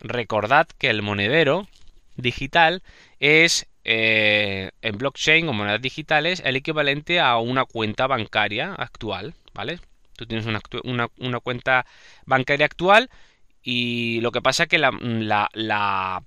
Recordad 0.00 0.66
que 0.78 0.90
el 0.90 1.02
monedero 1.02 1.68
digital 2.16 2.82
es 3.18 3.66
eh, 3.84 4.70
en 4.82 4.98
blockchain 4.98 5.48
o 5.48 5.52
monedas 5.52 5.80
digitales 5.80 6.42
el 6.44 6.56
equivalente 6.56 7.20
a 7.20 7.38
una 7.38 7.64
cuenta 7.64 8.06
bancaria 8.06 8.74
actual, 8.74 9.34
¿vale? 9.54 9.80
Tú 10.16 10.26
tienes 10.26 10.46
una, 10.46 10.60
una, 11.18 11.40
cuenta 11.40 11.86
bancaria 12.26 12.66
actual 12.66 13.08
y 13.62 14.20
lo 14.20 14.32
que 14.32 14.42
pasa 14.42 14.64
es 14.64 14.68
que 14.68 14.78
la, 14.78 14.90
la, 15.00 15.48
la, 15.54 16.22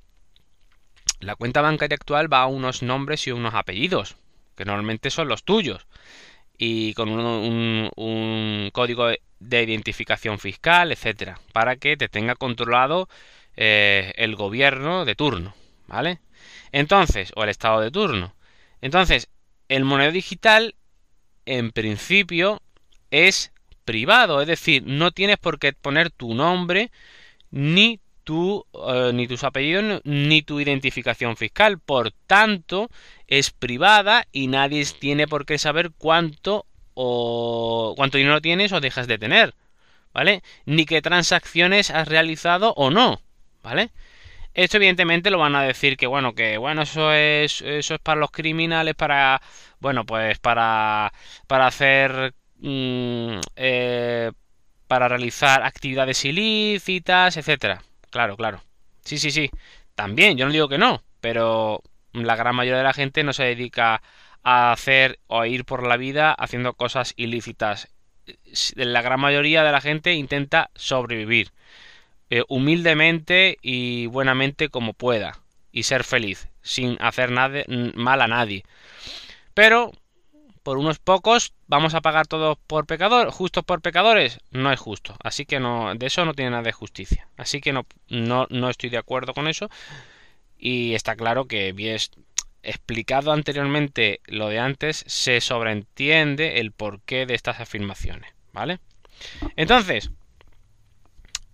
la 1.19 1.35
cuenta 1.35 1.61
bancaria 1.61 1.95
actual 1.95 2.31
va 2.31 2.41
a 2.41 2.47
unos 2.47 2.81
nombres 2.81 3.27
y 3.27 3.31
unos 3.31 3.53
apellidos, 3.53 4.15
que 4.55 4.65
normalmente 4.65 5.11
son 5.11 5.27
los 5.27 5.43
tuyos 5.43 5.85
y 6.57 6.93
con 6.93 7.09
un, 7.09 8.69
código 8.73 9.07
de 9.39 9.63
identificación 9.63 10.39
fiscal, 10.39 10.91
etcétera, 10.91 11.39
para 11.51 11.75
que 11.75 11.97
te 11.97 12.09
tenga 12.09 12.35
controlado 12.35 13.09
eh, 13.55 14.13
el 14.17 14.35
gobierno 14.35 15.05
de 15.05 15.15
turno, 15.15 15.55
¿vale? 15.87 16.19
Entonces, 16.71 17.31
o 17.35 17.43
el 17.43 17.49
estado 17.49 17.81
de 17.81 17.91
turno. 17.91 18.35
Entonces, 18.81 19.29
el 19.69 19.85
monedero 19.85 20.13
digital, 20.13 20.75
en 21.45 21.71
principio, 21.71 22.61
es 23.11 23.51
privado, 23.85 24.41
es 24.41 24.47
decir, 24.47 24.83
no 24.85 25.11
tienes 25.11 25.37
por 25.37 25.59
qué 25.59 25.73
poner 25.73 26.09
tu 26.09 26.33
nombre 26.33 26.91
ni 27.51 27.99
tu, 28.23 28.65
eh, 28.87 29.11
ni 29.13 29.27
tus 29.27 29.43
apellidos 29.43 30.01
ni 30.03 30.41
tu 30.41 30.59
identificación 30.59 31.37
fiscal. 31.37 31.79
Por 31.79 32.11
tanto, 32.11 32.89
es 33.27 33.51
privada 33.51 34.27
y 34.31 34.47
nadie 34.47 34.85
tiene 34.99 35.27
por 35.27 35.45
qué 35.45 35.57
saber 35.57 35.91
cuánto 35.97 36.65
o 36.93 37.93
cuánto 37.97 38.17
dinero 38.17 38.41
tienes 38.41 38.71
o 38.71 38.81
dejas 38.81 39.07
de 39.07 39.17
tener, 39.17 39.53
¿vale? 40.13 40.43
Ni 40.65 40.85
qué 40.85 41.01
transacciones 41.01 41.89
has 41.91 42.07
realizado 42.07 42.73
o 42.75 42.91
no, 42.91 43.21
¿vale? 43.63 43.91
Esto 44.53 44.77
evidentemente 44.77 45.31
lo 45.31 45.39
van 45.39 45.55
a 45.55 45.63
decir 45.63 45.97
que 45.97 46.07
bueno, 46.07 46.33
que 46.35 46.57
bueno, 46.57 46.83
eso 46.83 47.11
es 47.13 47.61
eso 47.61 47.95
es 47.95 47.99
para 48.01 48.19
los 48.19 48.31
criminales 48.31 48.95
para 48.95 49.41
bueno, 49.79 50.05
pues 50.05 50.39
para 50.39 51.11
para 51.47 51.67
hacer 51.67 52.35
mm, 52.59 53.39
eh, 53.55 54.31
para 54.87 55.07
realizar 55.07 55.63
actividades 55.63 56.23
ilícitas, 56.25 57.37
etcétera. 57.37 57.81
Claro, 58.13 58.37
claro. 58.37 58.61
Sí, 59.03 59.17
sí, 59.17 59.31
sí. 59.31 59.49
También, 59.95 60.37
yo 60.37 60.45
no 60.45 60.51
digo 60.51 60.69
que 60.69 60.77
no, 60.77 61.01
pero 61.19 61.81
la 62.13 62.35
gran 62.35 62.55
mayoría 62.55 62.77
de 62.77 62.83
la 62.83 62.93
gente 62.93 63.23
no 63.23 63.33
se 63.33 63.43
dedica 63.43 64.03
a 64.43 64.71
hacer 64.71 65.17
o 65.25 65.41
a 65.41 65.47
ir 65.47 65.65
por 65.65 65.81
la 65.87 65.97
vida 65.97 66.31
haciendo 66.31 66.73
cosas 66.73 67.15
ilícitas. 67.17 67.89
La 68.75 69.01
gran 69.01 69.19
mayoría 69.19 69.63
de 69.63 69.71
la 69.71 69.81
gente 69.81 70.13
intenta 70.13 70.69
sobrevivir 70.75 71.49
eh, 72.29 72.43
humildemente 72.49 73.57
y 73.63 74.05
buenamente 74.05 74.69
como 74.69 74.93
pueda 74.93 75.39
y 75.71 75.83
ser 75.83 76.03
feliz 76.03 76.49
sin 76.61 76.97
hacer 77.01 77.31
nada 77.31 77.63
mal 77.95 78.21
a 78.21 78.27
nadie. 78.27 78.63
Pero 79.55 79.91
por 80.63 80.77
unos 80.77 80.97
pocos 80.99 81.53
vamos 81.67 81.93
a 81.93 82.01
pagar 82.01 82.25
todos 82.25 82.57
por 82.67 82.85
pecador, 82.85 83.29
justos 83.31 83.63
por 83.63 83.81
pecadores, 83.81 84.39
no 84.51 84.71
es 84.71 84.79
justo. 84.79 85.15
Así 85.21 85.45
que 85.45 85.59
no, 85.59 85.93
de 85.93 86.07
eso 86.07 86.25
no 86.25 86.33
tiene 86.33 86.51
nada 86.51 86.63
de 86.63 86.71
justicia. 86.71 87.27
Así 87.37 87.61
que 87.61 87.73
no, 87.73 87.85
no, 88.09 88.69
estoy 88.69 88.89
de 88.89 88.97
acuerdo 88.97 89.33
con 89.33 89.47
eso. 89.47 89.69
Y 90.57 90.95
está 90.95 91.15
claro 91.15 91.45
que 91.45 91.73
bien 91.73 91.97
explicado 92.63 93.33
anteriormente 93.33 94.21
lo 94.25 94.47
de 94.47 94.59
antes, 94.59 95.03
se 95.05 95.41
sobreentiende 95.41 96.61
el 96.61 96.71
porqué 96.71 97.25
de 97.25 97.35
estas 97.35 97.59
afirmaciones, 97.59 98.33
¿vale? 98.53 98.79
Entonces, 99.57 100.11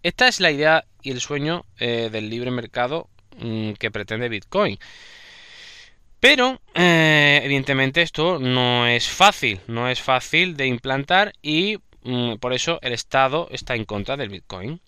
esta 0.03 0.27
es 0.27 0.39
la 0.39 0.51
idea 0.51 0.85
y 1.01 1.09
el 1.11 1.19
sueño 1.19 1.65
eh, 1.79 2.09
del 2.11 2.29
libre 2.29 2.51
mercado 2.51 3.09
mm, 3.37 3.71
que 3.73 3.89
pretende 3.89 4.29
Bitcoin. 4.29 4.77
Pero, 6.19 6.59
eh, 6.73 7.41
evidentemente, 7.43 8.01
esto 8.01 8.39
no 8.39 8.87
es 8.87 9.07
fácil, 9.07 9.61
no 9.67 9.87
es 9.89 10.01
fácil 10.01 10.57
de 10.57 10.67
implantar 10.67 11.33
y 11.41 11.77
mm, 12.03 12.35
por 12.35 12.53
eso 12.53 12.79
el 12.81 12.93
Estado 12.93 13.47
está 13.51 13.75
en 13.75 13.85
contra 13.85 14.17
del 14.17 14.29
Bitcoin. 14.29 14.81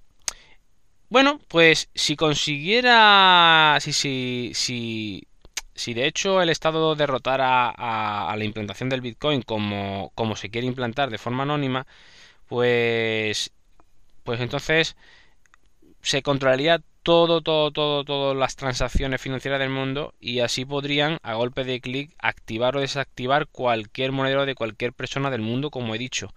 Bueno, 1.10 1.40
pues 1.50 1.90
si 1.94 2.16
consiguiera, 2.16 3.78
si, 3.82 3.92
si, 3.94 4.52
si, 4.54 5.28
si 5.76 5.94
de 5.94 6.06
hecho 6.08 6.42
el 6.42 6.50
Estado 6.50 6.96
derrotara 6.96 7.70
a, 7.70 8.36
la 8.38 8.44
implantación 8.46 8.90
del 8.90 9.02
Bitcoin 9.02 9.42
como, 9.42 10.12
como 10.16 10.36
se 10.38 10.50
quiere 10.50 10.68
implantar 10.68 11.10
de 11.10 11.18
forma 11.18 11.44
anónima, 11.44 11.86
pues, 12.48 13.52
pues 14.24 14.40
entonces 14.42 14.96
se 16.02 16.22
controlaría 16.24 16.82
todo, 17.04 17.42
todo, 17.42 17.72
todo, 17.72 18.04
todas 18.04 18.38
las 18.38 18.56
transacciones 18.56 19.22
financieras 19.22 19.60
del 19.60 19.70
mundo 19.70 20.14
y 20.20 20.40
así 20.40 20.66
podrían, 20.66 21.18
a 21.24 21.36
golpe 21.36 21.64
de 21.64 21.82
clic, 21.82 22.12
activar 22.20 22.78
o 22.78 22.82
desactivar 22.82 23.48
cualquier 23.48 24.12
monedero 24.12 24.46
de 24.46 24.56
cualquier 24.56 24.94
persona 24.94 25.30
del 25.30 25.42
mundo, 25.42 25.72
como 25.72 25.96
he 25.96 25.98
dicho 25.98 26.34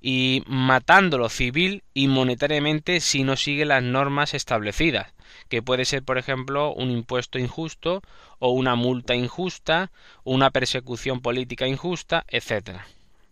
y 0.00 0.42
matándolo 0.46 1.28
civil 1.28 1.82
y 1.92 2.08
monetariamente 2.08 3.00
si 3.00 3.24
no 3.24 3.36
sigue 3.36 3.64
las 3.64 3.82
normas 3.82 4.34
establecidas, 4.34 5.12
que 5.48 5.62
puede 5.62 5.84
ser, 5.84 6.02
por 6.02 6.18
ejemplo, 6.18 6.72
un 6.72 6.90
impuesto 6.90 7.38
injusto 7.38 8.02
o 8.38 8.50
una 8.50 8.76
multa 8.76 9.14
injusta 9.14 9.90
una 10.24 10.50
persecución 10.50 11.20
política 11.20 11.66
injusta, 11.66 12.24
etcétera. 12.28 12.86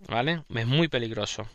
¿Vale? 0.09 0.42
Es 0.55 0.66
muy 0.66 0.88
peligroso. 0.88 1.48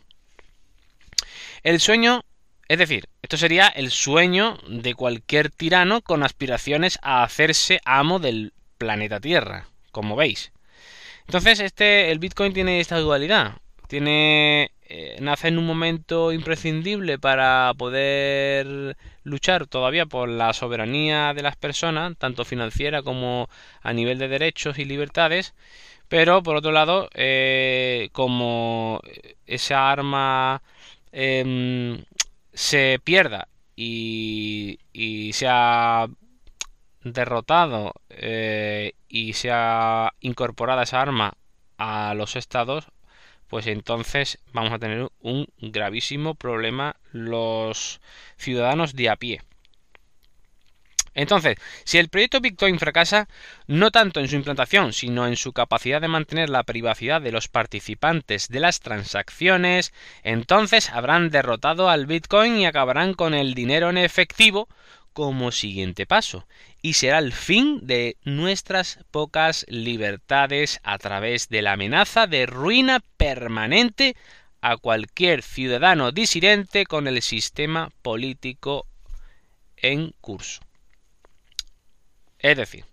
El 1.62 1.80
sueño 1.80 2.24
Es 2.68 2.78
decir, 2.78 3.08
esto 3.22 3.36
sería 3.36 3.68
el 3.68 3.90
sueño 3.90 4.58
de 4.68 4.94
cualquier 4.94 5.50
tirano 5.50 6.00
con 6.02 6.22
aspiraciones 6.22 6.98
a 7.02 7.22
hacerse 7.22 7.80
amo 7.84 8.18
del 8.18 8.52
planeta 8.78 9.20
Tierra, 9.20 9.66
como 9.90 10.16
veis. 10.16 10.52
Entonces, 11.26 11.60
este, 11.60 12.10
el 12.10 12.18
Bitcoin 12.18 12.52
tiene 12.52 12.80
esta 12.80 12.98
dualidad. 12.98 13.56
Tiene. 13.88 14.72
Eh, 14.94 15.16
nace 15.20 15.48
en 15.48 15.58
un 15.58 15.64
momento 15.64 16.32
imprescindible 16.32 17.18
para 17.18 17.72
poder 17.78 18.96
luchar 19.24 19.66
todavía 19.66 20.04
por 20.04 20.28
la 20.28 20.52
soberanía 20.52 21.32
de 21.32 21.42
las 21.42 21.56
personas, 21.56 22.14
tanto 22.18 22.44
financiera 22.44 23.02
como 23.02 23.48
a 23.80 23.92
nivel 23.94 24.18
de 24.18 24.28
derechos 24.28 24.78
y 24.78 24.84
libertades. 24.84 25.54
Pero 26.08 26.42
por 26.42 26.56
otro 26.56 26.72
lado, 26.72 27.08
eh, 27.14 28.10
como 28.12 29.00
esa 29.46 29.90
arma 29.90 30.62
em, 31.12 32.04
se 32.52 33.00
pierda 33.04 33.48
y, 33.76 34.78
y 34.92 35.32
se 35.34 35.46
ha 35.48 36.08
derrotado 37.04 37.92
eh, 38.10 38.94
y 39.08 39.32
se 39.34 39.50
ha 39.52 40.12
incorporado 40.20 40.82
esa 40.82 41.00
arma 41.02 41.34
a 41.78 42.14
los 42.14 42.36
estados, 42.36 42.86
pues 43.48 43.66
entonces 43.66 44.38
vamos 44.52 44.72
a 44.72 44.78
tener 44.78 45.10
un 45.20 45.46
gravísimo 45.60 46.34
problema 46.34 46.96
los 47.12 48.00
ciudadanos 48.36 48.94
de 48.94 49.10
a 49.10 49.16
pie. 49.16 49.42
Entonces, 51.14 51.56
si 51.84 51.98
el 51.98 52.08
proyecto 52.08 52.40
Bitcoin 52.40 52.78
fracasa, 52.78 53.28
no 53.66 53.90
tanto 53.90 54.20
en 54.20 54.28
su 54.28 54.36
implantación, 54.36 54.92
sino 54.92 55.26
en 55.26 55.36
su 55.36 55.52
capacidad 55.52 56.00
de 56.00 56.08
mantener 56.08 56.48
la 56.48 56.62
privacidad 56.62 57.20
de 57.20 57.32
los 57.32 57.48
participantes 57.48 58.48
de 58.48 58.60
las 58.60 58.80
transacciones, 58.80 59.92
entonces 60.22 60.90
habrán 60.90 61.30
derrotado 61.30 61.90
al 61.90 62.06
Bitcoin 62.06 62.56
y 62.56 62.66
acabarán 62.66 63.14
con 63.14 63.34
el 63.34 63.54
dinero 63.54 63.90
en 63.90 63.98
efectivo 63.98 64.68
como 65.12 65.52
siguiente 65.52 66.06
paso, 66.06 66.46
y 66.80 66.94
será 66.94 67.18
el 67.18 67.34
fin 67.34 67.86
de 67.86 68.16
nuestras 68.24 68.98
pocas 69.10 69.66
libertades 69.68 70.80
a 70.82 70.96
través 70.96 71.50
de 71.50 71.60
la 71.60 71.72
amenaza 71.72 72.26
de 72.26 72.46
ruina 72.46 73.00
permanente 73.18 74.16
a 74.62 74.78
cualquier 74.78 75.42
ciudadano 75.42 76.12
disidente 76.12 76.86
con 76.86 77.06
el 77.08 77.20
sistema 77.20 77.90
político 78.00 78.86
en 79.76 80.14
curso. 80.22 80.62
Es 82.42 82.56
decir, 82.56 82.84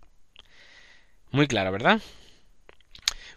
muy 1.30 1.46
claro, 1.46 1.72
¿verdad? 1.72 2.00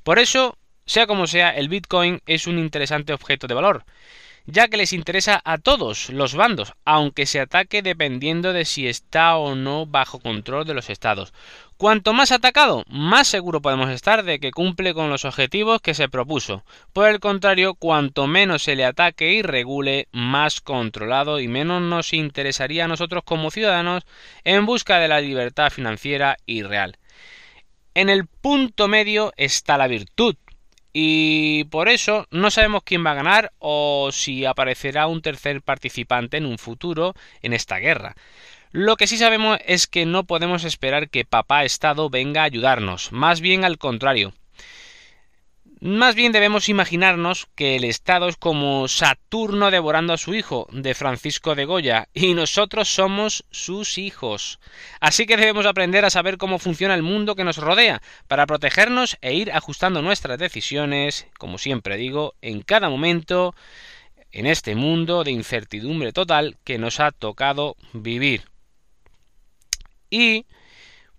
Por 0.04 0.20
eso, 0.20 0.58
sea 0.86 1.08
como 1.08 1.28
sea, 1.28 1.50
el 1.50 1.70
Bitcoin 1.70 2.22
es 2.26 2.48
un 2.48 2.60
interesante 2.60 3.14
objeto 3.14 3.48
de 3.48 3.54
valor, 3.54 3.86
ya 4.46 4.68
que 4.68 4.78
les 4.78 4.94
interesa 4.94 5.42
a 5.46 5.58
todos 5.58 6.10
los 6.10 6.36
bandos, 6.36 6.74
aunque 6.86 7.26
se 7.26 7.40
ataque 7.40 7.82
dependiendo 7.82 8.54
de 8.54 8.66
si 8.66 8.88
está 8.88 9.38
o 9.38 9.56
no 9.56 9.86
bajo 9.86 10.20
control 10.20 10.66
de 10.66 10.74
los 10.74 10.90
estados. 10.90 11.34
Cuanto 11.78 12.14
más 12.14 12.32
atacado, 12.32 12.84
más 12.88 13.28
seguro 13.28 13.62
podemos 13.62 13.90
estar 13.90 14.24
de 14.24 14.40
que 14.40 14.52
cumple 14.52 14.94
con 14.94 15.10
los 15.10 15.26
objetivos 15.26 15.82
que 15.82 15.94
se 15.94 16.08
propuso. 16.08 16.64
Por 16.94 17.10
el 17.10 17.20
contrario, 17.20 17.74
cuanto 17.74 18.28
menos 18.28 18.64
se 18.64 18.76
le 18.76 18.86
ataque 18.86 19.34
y 19.34 19.42
regule, 19.42 20.08
más 20.12 20.62
controlado 20.62 21.40
y 21.40 21.48
menos 21.48 21.82
nos 21.82 22.14
interesaría 22.14 22.86
a 22.86 22.88
nosotros 22.88 23.24
como 23.26 23.52
ciudadanos 23.52 24.04
en 24.44 24.66
busca 24.66 25.00
de 25.00 25.08
la 25.08 25.20
libertad 25.20 25.72
financiera 25.72 26.38
y 26.46 26.64
real. 26.64 26.98
En 27.96 28.10
el 28.10 28.28
punto 28.28 28.88
medio 28.88 29.34
está 29.38 29.78
la 29.78 29.88
virtud, 29.88 30.36
y 30.94 31.66
por 31.66 31.90
eso 31.90 32.28
no 32.30 32.52
sabemos 32.52 32.84
quién 32.86 33.04
va 33.06 33.12
a 33.12 33.16
ganar 33.16 33.52
o 33.58 34.10
si 34.12 34.46
aparecerá 34.46 35.08
un 35.08 35.22
tercer 35.24 35.62
participante 35.64 36.38
en 36.38 36.46
un 36.46 36.60
futuro 36.60 37.16
en 37.42 37.54
esta 37.54 37.80
guerra. 37.80 38.16
Lo 38.72 38.96
que 38.96 39.08
sí 39.08 39.18
sabemos 39.18 39.60
es 39.66 39.88
que 39.88 40.06
no 40.06 40.24
podemos 40.24 40.64
esperar 40.64 41.10
que 41.10 41.26
papá 41.26 41.64
Estado 41.64 42.10
venga 42.10 42.42
a 42.42 42.46
ayudarnos, 42.46 43.12
más 43.12 43.42
bien 43.42 43.66
al 43.66 43.78
contrario. 43.78 44.34
Más 45.86 46.16
bien 46.16 46.32
debemos 46.32 46.70
imaginarnos 46.70 47.50
que 47.56 47.76
el 47.76 47.84
Estado 47.84 48.30
es 48.30 48.38
como 48.38 48.88
Saturno 48.88 49.70
devorando 49.70 50.14
a 50.14 50.18
su 50.18 50.34
hijo, 50.34 50.66
de 50.72 50.94
Francisco 50.94 51.56
de 51.56 51.66
Goya, 51.66 52.08
y 52.14 52.36
nosotros 52.36 52.88
somos 52.88 53.44
sus 53.52 53.98
hijos. 53.98 54.62
Así 55.02 55.26
que 55.26 55.36
debemos 55.36 55.66
aprender 55.66 56.06
a 56.06 56.10
saber 56.10 56.38
cómo 56.38 56.58
funciona 56.58 56.96
el 56.96 57.04
mundo 57.04 57.36
que 57.36 57.44
nos 57.44 57.58
rodea, 57.58 58.02
para 58.30 58.46
protegernos 58.46 59.18
e 59.20 59.34
ir 59.34 59.52
ajustando 59.52 60.02
nuestras 60.02 60.40
decisiones, 60.40 61.28
como 61.38 61.58
siempre 61.58 61.98
digo, 61.98 62.34
en 62.42 62.62
cada 62.62 62.88
momento, 62.88 63.54
en 64.32 64.46
este 64.46 64.76
mundo 64.76 65.26
de 65.26 65.32
incertidumbre 65.32 66.14
total 66.14 66.56
que 66.64 66.78
nos 66.78 67.02
ha 67.02 67.12
tocado 67.12 67.76
vivir. 67.92 68.44
Y 70.10 70.46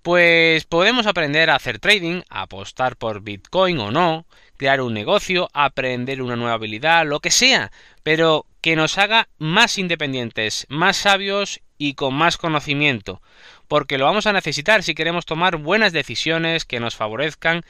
pues 0.04 0.64
podemos 0.64 1.06
aprender 1.06 1.48
a 1.48 1.56
hacer 1.56 1.78
trading, 1.78 2.20
a 2.28 2.42
apostar 2.42 2.96
por 2.96 3.22
Bitcoin 3.22 3.78
o 3.78 3.90
no, 3.90 4.26
crear 4.56 4.80
un 4.80 4.94
negocio, 4.94 5.50
aprender 5.52 6.22
una 6.22 6.36
nueva 6.36 6.54
habilidad, 6.54 7.06
lo 7.06 7.20
que 7.20 7.30
sea, 7.30 7.72
pero 8.02 8.46
que 8.60 8.76
nos 8.76 8.98
haga 8.98 9.28
más 9.38 9.78
independientes, 9.78 10.66
más 10.68 10.96
sabios 10.96 11.60
y 11.76 11.94
con 11.94 12.14
más 12.14 12.36
conocimiento, 12.36 13.20
porque 13.68 13.98
lo 13.98 14.04
vamos 14.04 14.26
a 14.26 14.32
necesitar 14.32 14.82
si 14.82 14.94
queremos 14.94 15.26
tomar 15.26 15.56
buenas 15.56 15.92
decisiones 15.92 16.64
que 16.64 16.80
nos 16.80 16.96
favorezcan 16.96 17.62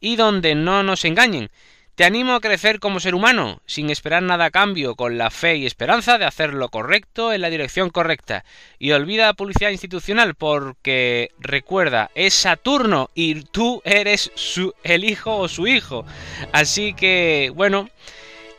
y 0.00 0.16
donde 0.16 0.54
no 0.54 0.82
nos 0.82 1.04
engañen, 1.04 1.50
te 1.94 2.04
animo 2.04 2.34
a 2.34 2.40
crecer 2.40 2.80
como 2.80 3.00
ser 3.00 3.14
humano, 3.14 3.60
sin 3.66 3.90
esperar 3.90 4.22
nada 4.22 4.46
a 4.46 4.50
cambio, 4.50 4.94
con 4.94 5.18
la 5.18 5.30
fe 5.30 5.56
y 5.56 5.66
esperanza 5.66 6.16
de 6.16 6.24
hacer 6.24 6.54
lo 6.54 6.70
correcto 6.70 7.32
en 7.32 7.42
la 7.42 7.50
dirección 7.50 7.90
correcta. 7.90 8.44
Y 8.78 8.92
olvida 8.92 9.34
publicidad 9.34 9.70
institucional, 9.70 10.34
porque 10.34 11.32
recuerda, 11.38 12.10
es 12.14 12.32
Saturno 12.32 13.10
y 13.14 13.42
tú 13.42 13.82
eres 13.84 14.32
su, 14.34 14.74
el 14.84 15.04
hijo 15.04 15.36
o 15.36 15.48
su 15.48 15.66
hijo. 15.66 16.04
Así 16.52 16.94
que, 16.94 17.52
bueno. 17.54 17.88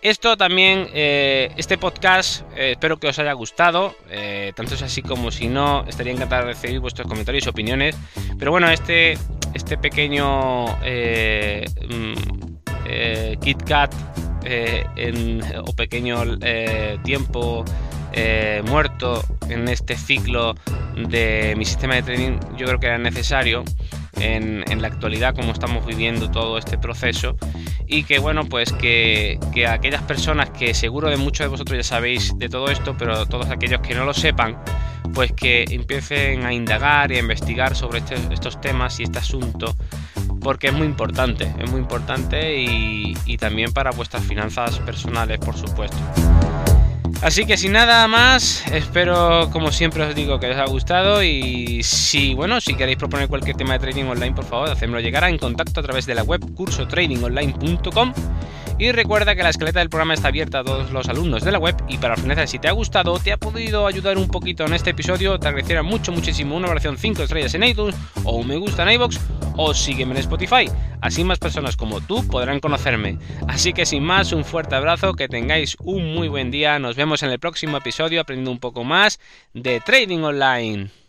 Esto 0.03 0.35
también, 0.35 0.89
eh, 0.93 1.49
este 1.55 1.77
podcast, 1.77 2.41
eh, 2.57 2.71
espero 2.71 2.97
que 2.97 3.07
os 3.07 3.17
haya 3.19 3.31
gustado. 3.31 3.95
Eh, 4.09 4.51
tanto 4.53 4.75
es 4.75 4.81
así 4.81 5.01
como 5.01 5.31
si 5.31 5.47
no, 5.47 5.85
estaría 5.87 6.11
encantado 6.11 6.45
de 6.45 6.53
recibir 6.55 6.81
vuestros 6.81 7.07
comentarios 7.07 7.45
y 7.45 7.49
opiniones. 7.49 7.95
Pero 8.37 8.51
bueno, 8.51 8.69
este, 8.69 9.17
este 9.53 9.77
pequeño 9.77 10.65
mm, 10.65 12.52
eh, 12.85 13.37
KitKat 13.41 13.93
eh, 14.45 14.85
en, 14.95 15.41
o 15.59 15.73
pequeño 15.73 16.23
eh, 16.41 16.97
tiempo 17.03 17.63
eh, 18.11 18.61
muerto 18.65 19.23
en 19.49 19.69
este 19.69 19.95
ciclo 19.95 20.53
de 20.95 21.55
mi 21.57 21.63
sistema 21.65 21.95
de 21.95 22.03
trading 22.03 22.39
yo 22.57 22.67
creo 22.67 22.79
que 22.79 22.87
era 22.87 22.97
necesario 22.97 23.63
en, 24.19 24.81
la 24.81 24.87
actualidad 24.87 25.33
como 25.33 25.53
estamos 25.53 25.85
viviendo 25.85 26.29
todo 26.29 26.57
este 26.57 26.77
proceso. 26.77 27.37
Y 27.87 28.03
que 28.03 28.19
bueno 28.19 28.45
pues 28.45 28.73
que, 28.73 29.39
que, 29.53 29.65
aquellas 29.65 30.01
personas 30.01 30.49
que 30.49 30.73
seguro 30.73 31.09
de 31.09 31.17
muchos 31.17 31.45
de 31.45 31.49
vosotros 31.49 31.77
ya 31.77 31.83
sabéis 31.83 32.37
de 32.37 32.49
todo 32.49 32.69
esto 32.69 32.95
pero 32.97 33.25
todos 33.25 33.49
aquellos 33.49 33.81
que 33.81 33.95
no 33.95 34.03
lo 34.03 34.13
sepan 34.13 34.57
pues 35.13 35.31
que 35.31 35.65
empiecen 35.69 36.45
a 36.45 36.53
indagar 36.53 37.11
y 37.11 37.15
a 37.15 37.19
investigar 37.19 37.75
sobre 37.75 37.99
este, 37.99 38.15
estos 38.31 38.59
temas 38.59 38.99
y 38.99 39.03
este 39.03 39.19
asunto 39.19 39.75
porque 40.43 40.67
es 40.67 40.73
muy 40.73 40.85
importante, 40.85 41.51
es 41.59 41.71
muy 41.71 41.79
importante 41.79 42.61
y, 42.61 43.37
también 43.37 43.73
para 43.73 43.91
vuestras 43.91 44.23
finanzas 44.23 44.79
personales, 44.79 45.39
por 45.39 45.57
supuesto. 45.57 45.97
Así 47.21 47.45
que 47.45 47.57
sin 47.57 47.71
nada 47.71 48.07
más, 48.07 48.65
espero 48.71 49.49
como 49.51 49.71
siempre 49.71 50.03
os 50.03 50.13
digo 50.13 50.39
que 50.39 50.49
os 50.49 50.55
haya 50.55 50.65
gustado 50.65 51.23
y 51.23 51.81
si 51.83 52.33
bueno, 52.33 52.61
si 52.61 52.75
queréis 52.75 52.97
proponer 52.97 53.27
cualquier 53.27 53.55
tema 53.55 53.73
de 53.73 53.79
trading 53.79 54.05
online, 54.05 54.33
por 54.33 54.45
favor, 54.45 54.69
hacedmelo 54.69 54.99
llegar 54.99 55.23
en 55.25 55.37
contacto 55.37 55.79
a 55.79 55.83
través 55.83 56.05
de 56.05 56.15
la 56.15 56.23
web 56.23 56.41
cursotradingonline.com 56.53 58.13
y 58.83 58.91
recuerda 58.91 59.33
que 59.33 59.43
la 59.43 59.49
escaleta 59.49 59.79
del 59.79 59.89
programa 59.89 60.13
está 60.13 60.27
abierta 60.27 60.59
a 60.59 60.63
todos 60.65 60.91
los 60.91 61.07
alumnos 61.07 61.41
de 61.45 61.53
la 61.53 61.57
web 61.57 61.73
y 61.87 61.99
para 61.99 62.17
finalizar, 62.17 62.49
si 62.49 62.59
te 62.59 62.67
ha 62.67 62.73
gustado, 62.73 63.17
te 63.17 63.31
ha 63.31 63.37
podido 63.37 63.87
ayudar 63.87 64.17
un 64.17 64.27
poquito 64.27 64.65
en 64.65 64.73
este 64.73 64.89
episodio, 64.89 65.39
te 65.39 65.47
agradecería 65.47 65.83
mucho, 65.83 66.11
muchísimo 66.11 66.57
una 66.57 66.67
oración 66.67 66.97
5 66.97 67.23
estrellas 67.23 67.53
en 67.53 67.63
iTunes 67.63 67.95
o 68.25 68.35
un 68.35 68.47
me 68.47 68.57
gusta 68.57 68.83
en 68.83 68.91
iVoox 68.95 69.17
o 69.55 69.73
sígueme 69.73 70.11
en 70.11 70.17
Spotify. 70.17 70.69
Así 70.99 71.23
más 71.23 71.39
personas 71.39 71.77
como 71.77 72.01
tú 72.01 72.27
podrán 72.27 72.59
conocerme. 72.59 73.19
Así 73.47 73.71
que 73.71 73.85
sin 73.85 74.03
más, 74.03 74.33
un 74.33 74.43
fuerte 74.43 74.75
abrazo, 74.75 75.13
que 75.13 75.29
tengáis 75.29 75.77
un 75.79 76.13
muy 76.13 76.27
buen 76.27 76.51
día. 76.51 76.77
Nos 76.77 76.97
vemos 76.97 77.23
en 77.23 77.29
el 77.29 77.39
próximo 77.39 77.77
episodio 77.77 78.19
aprendiendo 78.19 78.51
un 78.51 78.59
poco 78.59 78.83
más 78.83 79.17
de 79.53 79.79
trading 79.79 80.23
online. 80.23 81.02